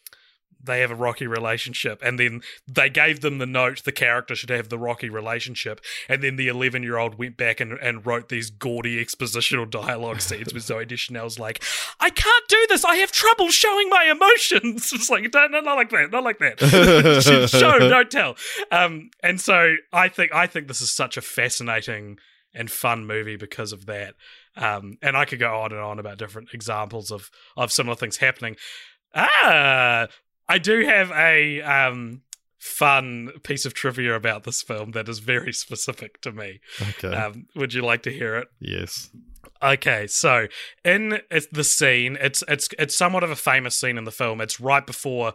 [0.66, 4.50] They have a rocky relationship, and then they gave them the note the character should
[4.50, 8.30] have the rocky relationship, and then the 11 year old went back and, and wrote
[8.30, 11.64] these gaudy expositional dialogue scenes with Zooey Deschanel's like,
[12.00, 12.84] I can't do this.
[12.84, 14.92] I have trouble showing my emotions.
[14.96, 16.12] It's like, no, no, not like that.
[16.12, 17.50] Not like that.
[17.52, 18.36] Show, don't tell.
[18.72, 22.18] Um, and so I think I think this is such a fascinating
[22.54, 24.16] and fun movie because of that.
[24.56, 28.18] Um, and I could go on and on about different examples of of similar things
[28.18, 28.56] happening.
[29.14, 30.08] Ah,
[30.48, 32.22] I do have a um
[32.60, 36.60] fun piece of trivia about this film that is very specific to me.
[36.82, 38.48] okay Um, would you like to hear it?
[38.60, 39.12] yes
[39.64, 40.48] Okay, so
[40.84, 41.22] in
[41.52, 44.42] the scene, it's it's it's somewhat of a famous scene in the film.
[44.42, 45.34] It's right before.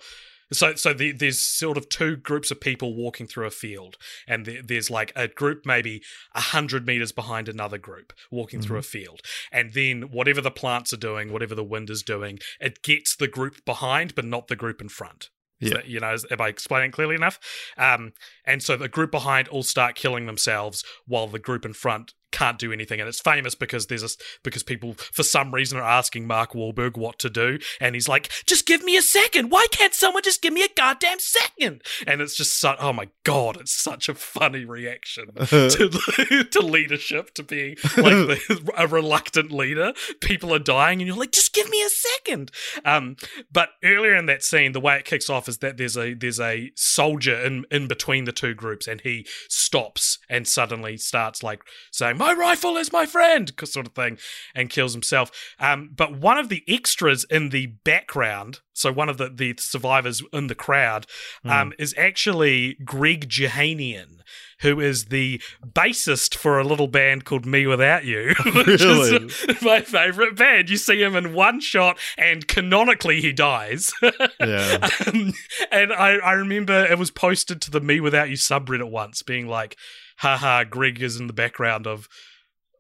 [0.53, 3.97] So, so the, there's sort of two groups of people walking through a field,
[4.27, 6.03] and there, there's like a group maybe
[6.35, 9.21] a hundred meters behind another group walking through a field,
[9.53, 13.29] and then whatever the plants are doing, whatever the wind is doing, it gets the
[13.29, 15.31] group behind, but not the group in front.
[15.61, 15.75] Yeah.
[15.75, 17.39] that- you know, am I explaining clearly enough?
[17.77, 18.13] Um,
[18.45, 22.59] and so the group behind all start killing themselves while the group in front can't
[22.59, 23.01] do anything.
[23.01, 24.09] And it's famous because there's a,
[24.43, 28.31] because people for some reason are asking Mark Wahlberg what to do, and he's like,
[28.47, 29.51] "Just give me a second.
[29.51, 31.83] Why can't someone just give me a goddamn second?
[32.07, 37.35] And it's just so, oh my god, it's such a funny reaction to to leadership,
[37.35, 39.93] to being like the, a reluctant leader.
[40.21, 42.51] People are dying, and you're like, just give me a second.
[42.85, 43.17] Um,
[43.51, 46.41] but earlier in that scene, the way it kicks off is that there's a there's
[46.41, 51.63] a soldier in in between the two groups, and he stops and suddenly starts like
[51.91, 54.19] saying, "My rifle is my friend," sort of thing,
[54.55, 55.31] and kills himself.
[55.59, 60.23] Um, but one of the extras in the background, so one of the the survivors
[60.33, 61.07] in the crowd,
[61.45, 64.21] um, is actually Greg Jehanian.
[64.61, 68.45] Who is the bassist for a little band called mewithoutYou?
[68.67, 69.27] Which Really?
[69.49, 70.69] is my favorite band.
[70.69, 73.91] You see him in one shot, and canonically he dies.
[74.39, 75.33] yeah Um,
[75.73, 79.77] and I, I remember it was posted to the mewithoutYou subreddit once, being like,
[80.21, 82.09] haha, Greg is in the background of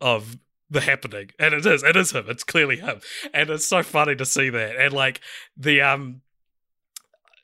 [0.01, 0.36] of
[0.70, 1.30] the happening.
[1.38, 2.26] And it is, it is him.
[2.28, 3.01] It's clearly him.
[3.34, 4.76] And it's so funny to see that.
[4.76, 5.20] And like
[5.57, 6.22] the um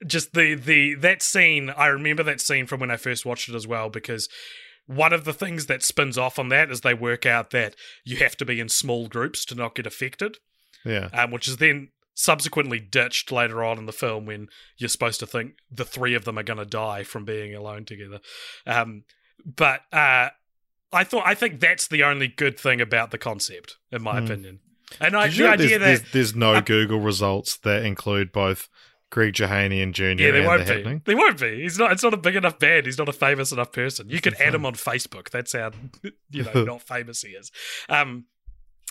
[0.06, 1.70] just the the that scene.
[1.70, 4.28] I remember that scene from when I first watched it as well because
[4.86, 7.74] one of the things that spins off on that is they work out that
[8.04, 10.36] you have to be in small groups to not get affected,
[10.84, 11.08] Yeah.
[11.12, 15.26] um, which is then subsequently ditched later on in the film when you're supposed to
[15.26, 18.20] think the three of them are going to die from being alone together.
[18.64, 19.02] Um,
[19.44, 20.30] but uh,
[20.92, 24.24] I thought I think that's the only good thing about the concept, in my Hmm.
[24.26, 24.60] opinion.
[25.00, 27.84] And I, Did the you idea there's, that there's, there's no Uh, Google results that
[27.84, 28.68] include both
[29.10, 30.04] Greg Jehanian Jr.
[30.22, 30.78] Yeah, there won't The be.
[30.78, 31.02] Happening?
[31.04, 31.62] There won't be.
[31.62, 31.92] He's not.
[31.92, 32.86] It's not a big enough band.
[32.86, 34.08] He's not a famous enough person.
[34.08, 35.30] You can add him on Facebook.
[35.30, 35.72] That's how
[36.30, 37.50] you know not famous he is.
[37.88, 38.26] Um,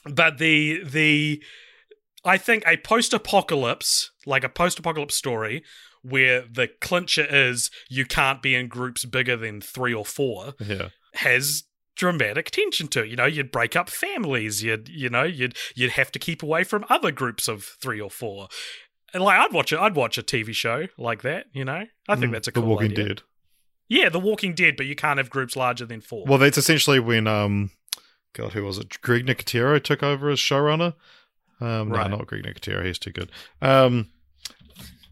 [0.05, 1.41] but the the
[2.25, 5.63] I think a post-apocalypse, like a post-apocalypse story,
[6.09, 10.89] where the clincher is you can't be in groups bigger than three or four, Yeah.
[11.15, 11.63] has
[11.95, 13.09] dramatic tension to it.
[13.09, 14.61] You know, you'd break up families.
[14.63, 18.09] You'd you know you'd you'd have to keep away from other groups of three or
[18.11, 18.47] four.
[19.13, 19.79] And like I'd watch it.
[19.79, 21.45] I'd watch a TV show like that.
[21.53, 23.05] You know, I think Mm, that's a The Walking idea.
[23.07, 23.21] Dead.
[23.87, 26.25] Yeah, The Walking Dead, but you can't have groups larger than four.
[26.27, 27.71] Well, that's essentially when um,
[28.33, 28.99] God, who was it?
[29.01, 30.95] Greg Nicotero took over as showrunner.
[31.61, 32.09] Um, Right.
[32.09, 32.83] no, not Greg Nicotero.
[32.85, 33.31] He's too good.
[33.61, 34.09] Um,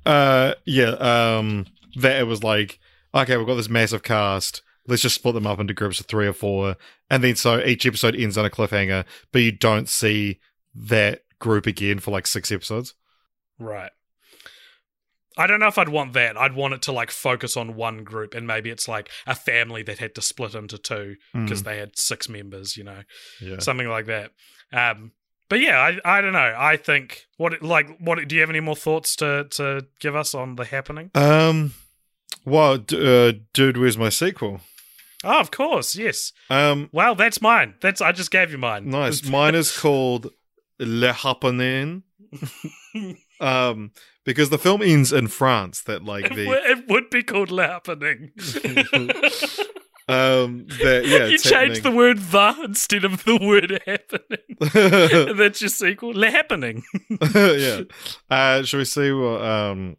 [0.05, 0.91] uh, yeah.
[1.37, 2.79] Um, that it was like,
[3.13, 4.61] okay, we've got this massive cast.
[4.87, 6.75] Let's just split them up into groups of three or four,
[7.09, 10.39] and then so each episode ends on a cliffhanger, but you don't see
[10.75, 12.93] that group again for like six episodes.
[13.59, 13.91] Right.
[15.37, 16.37] I don't know if I'd want that.
[16.37, 19.81] I'd want it to like focus on one group, and maybe it's like a family
[19.83, 22.75] that had to split into two because Mm, they had six members.
[22.77, 23.03] You know,
[23.41, 23.59] yeah.
[23.59, 24.31] something like that.
[24.71, 25.11] Um,
[25.49, 26.55] but yeah, I I don't know.
[26.57, 30.33] I think what like what do you have any more thoughts to to give us
[30.33, 31.11] on the happening?
[31.15, 31.73] Um,
[32.45, 32.97] well, d-
[33.29, 34.61] uh, dude, where's my sequel?
[35.23, 36.33] Oh, of course, yes.
[36.49, 37.75] Um, Well, that's mine.
[37.79, 38.89] That's I just gave you mine.
[38.89, 39.23] Nice.
[39.29, 40.31] Mine is called
[40.79, 42.03] Le Happening.
[43.39, 43.91] um,
[44.25, 45.81] because the film ends in France.
[45.81, 48.31] That like It, the it would be called Le happening.
[50.09, 55.33] um that yeah you change the word the instead of the word happening.
[55.37, 56.13] That's your sequel.
[56.13, 56.83] Le happening.
[57.33, 57.81] yeah.
[58.29, 59.97] Uh, shall we see what um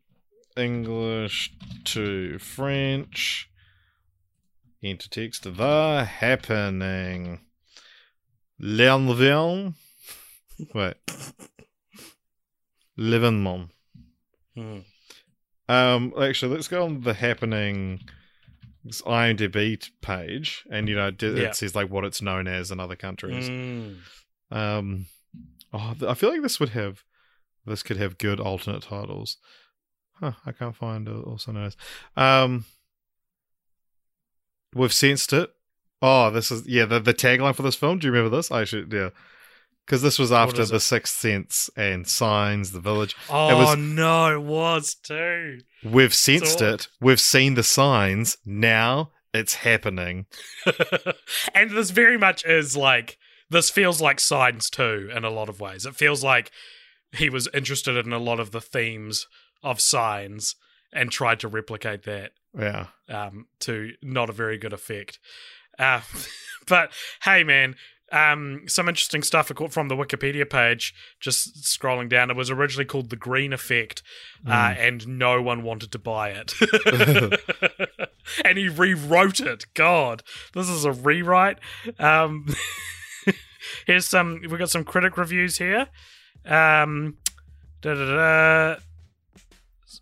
[0.56, 1.52] English
[1.84, 3.50] to French
[4.82, 7.40] into text the happening
[8.60, 9.72] L'envers
[10.74, 10.94] Wait.
[12.96, 13.68] L'événement.
[14.54, 14.80] Hmm.
[15.68, 18.00] Um, actually, let's go on the happening
[18.86, 21.52] IMDb page, and you know, it, it Yeah.
[21.52, 23.48] says like what it's known as in other countries.
[23.48, 23.96] Mm.
[24.50, 25.06] Um,
[25.72, 27.02] oh, I feel like this would have,
[27.64, 29.38] this could have good alternate titles.
[30.20, 31.76] Huh, I can't find it also known as.
[32.16, 32.66] Um,
[34.74, 35.50] we've sensed it.
[36.02, 37.98] Oh, this is yeah the the tagline for this film.
[37.98, 38.50] Do you remember this?
[38.52, 39.10] I should yeah,
[39.84, 40.80] because this was after the it?
[40.80, 43.14] Sixth Sense and Signs, The Village.
[43.30, 45.58] Oh was- no, it was too.
[45.84, 46.88] We've sensed So- it.
[47.00, 48.36] We've seen the signs.
[48.44, 50.26] Now it's happening.
[51.54, 53.18] and this very much is like
[53.50, 55.84] this feels like Signs too in a lot of ways.
[55.86, 56.50] It feels like
[57.12, 59.26] he was interested in a lot of the themes
[59.62, 60.56] of Signs
[60.92, 62.86] and tried to replicate that Yeah.
[63.08, 65.18] um, to not a very good effect.
[65.78, 66.00] Uh,
[66.68, 67.74] but hey, man,
[68.12, 70.94] um, some interesting stuff from the Wikipedia page.
[71.20, 74.02] Just scrolling down, it was originally called the Green Effect,
[74.46, 76.54] uh, and no one wanted to buy it.
[78.44, 79.66] and he rewrote it.
[79.74, 81.58] God, this is a rewrite.
[81.98, 82.46] Um,
[83.86, 84.40] here's some.
[84.42, 85.88] We've got some critic reviews here.
[86.44, 87.16] Um,
[87.80, 88.76] da da da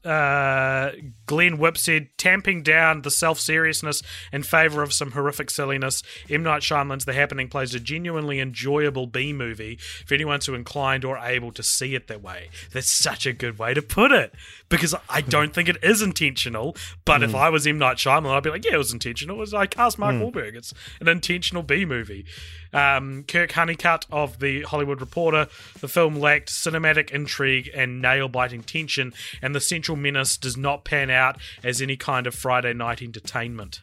[0.05, 0.91] uh,
[1.27, 6.03] Glenn Whipp said, tamping down the self seriousness in favor of some horrific silliness.
[6.29, 6.43] M.
[6.43, 9.77] Night Shyamalan's The Happening plays a genuinely enjoyable B movie
[10.07, 12.49] for anyone who inclined or able to see it that way.
[12.73, 14.35] That's such a good way to put it
[14.69, 16.77] because I don't think it is intentional.
[17.05, 17.79] But if I was M.
[17.79, 19.37] Night Shyamalan, I'd be like, yeah, it was intentional.
[19.37, 20.55] It was, I cast Mark Wahlberg.
[20.57, 22.25] It's an intentional B movie.
[22.73, 25.49] Um, Kirk Honeycutt of The Hollywood Reporter,
[25.81, 30.85] the film lacked cinematic intrigue and nail biting tension, and the central menace does not
[30.85, 33.83] pan out as any kind of Friday night entertainment.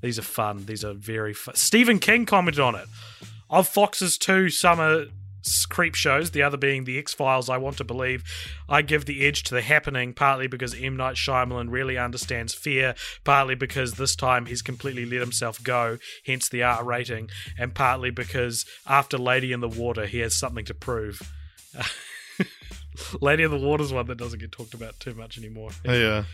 [0.00, 0.66] These are fun.
[0.66, 1.56] These are very fun.
[1.56, 2.86] Stephen King commented on it.
[3.50, 5.06] Of Fox's two summer
[5.68, 8.24] creep shows, the other being The X Files, I want to believe,
[8.68, 10.96] I give the edge to The Happening, partly because M.
[10.96, 16.48] Night Shyamalan really understands fear, partly because this time he's completely let himself go, hence
[16.48, 20.74] the R rating, and partly because after Lady in the Water, he has something to
[20.74, 21.32] prove.
[23.20, 25.70] Lady in the Water is one that doesn't get talked about too much anymore.
[25.86, 26.24] Oh, yeah.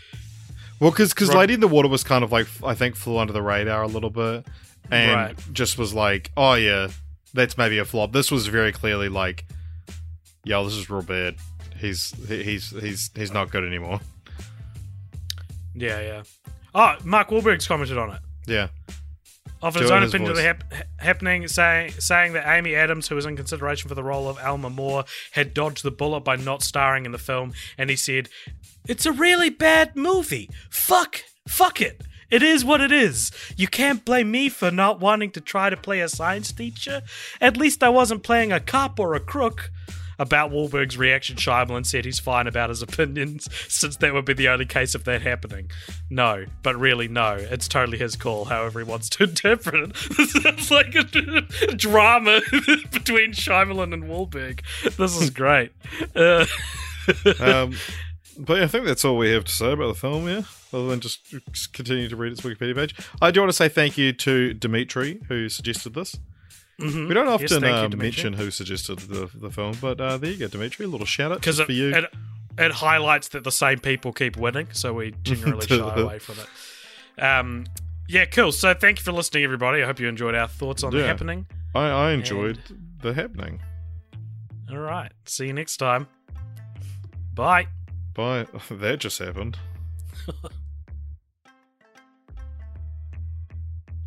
[0.79, 3.31] Well, because Rob- Lady in the Water was kind of like I think flew under
[3.33, 4.45] the radar a little bit,
[4.91, 5.35] and Right.
[5.53, 6.89] just was like, oh yeah,
[7.33, 8.11] that's maybe a flop.
[8.11, 9.45] This was very clearly like,
[10.43, 11.35] yo, this is real bad.
[11.77, 13.99] He's he's he's he's not good anymore.
[15.73, 16.23] Yeah, yeah.
[16.73, 18.19] Oh, Mark Wahlberg's commented on it.
[18.47, 18.67] Yeah.
[19.65, 23.07] Offered his Doing own his opinion of the hap- happening, saying saying that Amy Adams,
[23.07, 26.35] who was in consideration for the role of Alma Moore, had dodged the bullet by
[26.35, 28.29] not starring in the film, and he said,
[28.87, 30.51] "It's a really bad movie.
[30.69, 33.31] Fuck, fuck it." It is what it is.
[33.57, 37.01] You can't blame me for not wanting to try to play a science teacher.
[37.41, 39.71] At least I wasn't playing a cop or a crook.
[40.19, 44.49] About Wahlberg's reaction, Shyamalan said he's fine about his opinions, since that would be the
[44.49, 45.69] only case of that happening.
[46.09, 47.35] No, but really, no.
[47.35, 49.91] It's totally his call, however he wants to interpret it.
[50.45, 51.03] it's like a
[51.75, 52.41] drama
[52.91, 54.61] between Shyamalan and Wahlberg.
[54.97, 55.71] This is great.
[56.15, 56.45] Uh,
[57.39, 57.75] Um,
[58.37, 60.41] but I think that's all we have to say about the film, yeah?
[60.73, 61.19] Other than just,
[61.71, 62.95] continue to read its Wikipedia page.
[63.21, 66.17] I do want to say thank you to Dimitri, who suggested this.
[66.77, 67.59] We don't often Mm-hmm.
[67.61, 70.85] thank you, uh, mention who suggested the, the film, but uh, there you go, Dimitri.
[70.85, 71.93] A little shout out because for you.
[71.95, 72.05] it,
[72.57, 77.21] it highlights that the same people keep winning, so we generally shy away from it.
[77.23, 77.65] Um,
[78.09, 78.51] yeah, cool.
[78.51, 79.81] So thank you for listening, everybody.
[79.81, 81.47] I hope you enjoyed our thoughts on the happening.
[81.73, 82.59] I, I enjoyed
[83.01, 83.61] the happening.
[84.69, 85.11] All right.
[85.25, 86.07] See you next time.
[87.33, 87.67] Bye.
[88.13, 88.47] Bye.
[88.69, 89.57] That just happened.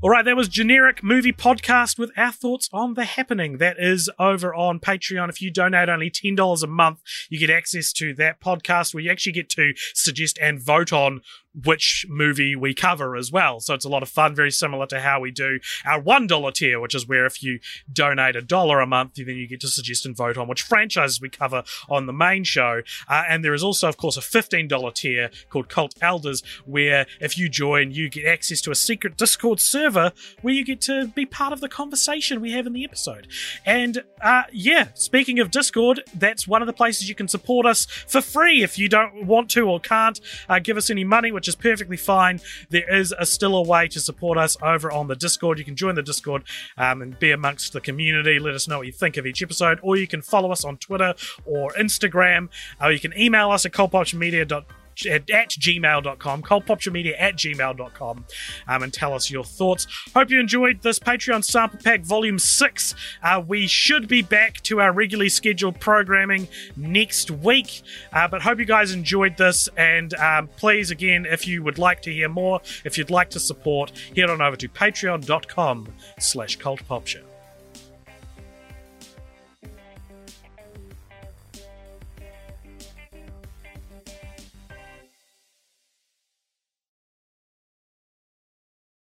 [0.00, 3.58] All right, that was generic movie podcast with our thoughts on the happening.
[3.58, 5.28] That is over on Patreon.
[5.28, 9.02] If you donate only ten dollars a month, you get access to that podcast where
[9.02, 11.22] you actually get to suggest and vote on
[11.64, 13.60] which movie we cover as well.
[13.60, 16.52] So it's a lot of fun, very similar to how we do our one dollar
[16.52, 17.60] tier, which is where if you
[17.92, 21.20] donate a dollar a month, then you get to suggest and vote on which franchises
[21.20, 22.82] we cover on the main show.
[23.08, 27.06] Uh, and there is also, of course, a fifteen dollar tier called Cult Elders, where
[27.20, 31.08] if you join, you get access to a secret Discord server where you get to
[31.08, 33.26] be part of the conversation we have in the episode.
[33.64, 37.86] And uh, yeah, speaking of Discord, that's one of the places you can support us
[37.86, 41.47] for free if you don't want to or can't uh, give us any money, which
[41.48, 42.40] is perfectly fine.
[42.70, 45.58] There is a, still a way to support us over on the Discord.
[45.58, 46.44] You can join the Discord
[46.76, 48.38] um, and be amongst the community.
[48.38, 50.76] Let us know what you think of each episode, or you can follow us on
[50.76, 52.48] Twitter or Instagram,
[52.80, 58.24] or you can email us at cultpopmedia.com at, at gmail.com, cultpopturemedia at gmail.com,
[58.66, 59.86] um, and tell us your thoughts.
[60.14, 62.94] Hope you enjoyed this Patreon Sample Pack Volume 6.
[63.22, 67.82] Uh, we should be back to our regularly scheduled programming next week,
[68.12, 69.68] uh, but hope you guys enjoyed this.
[69.76, 73.40] And um, please, again, if you would like to hear more, if you'd like to
[73.40, 75.88] support, head on over to patreon.com
[76.18, 77.27] slash cultpopture.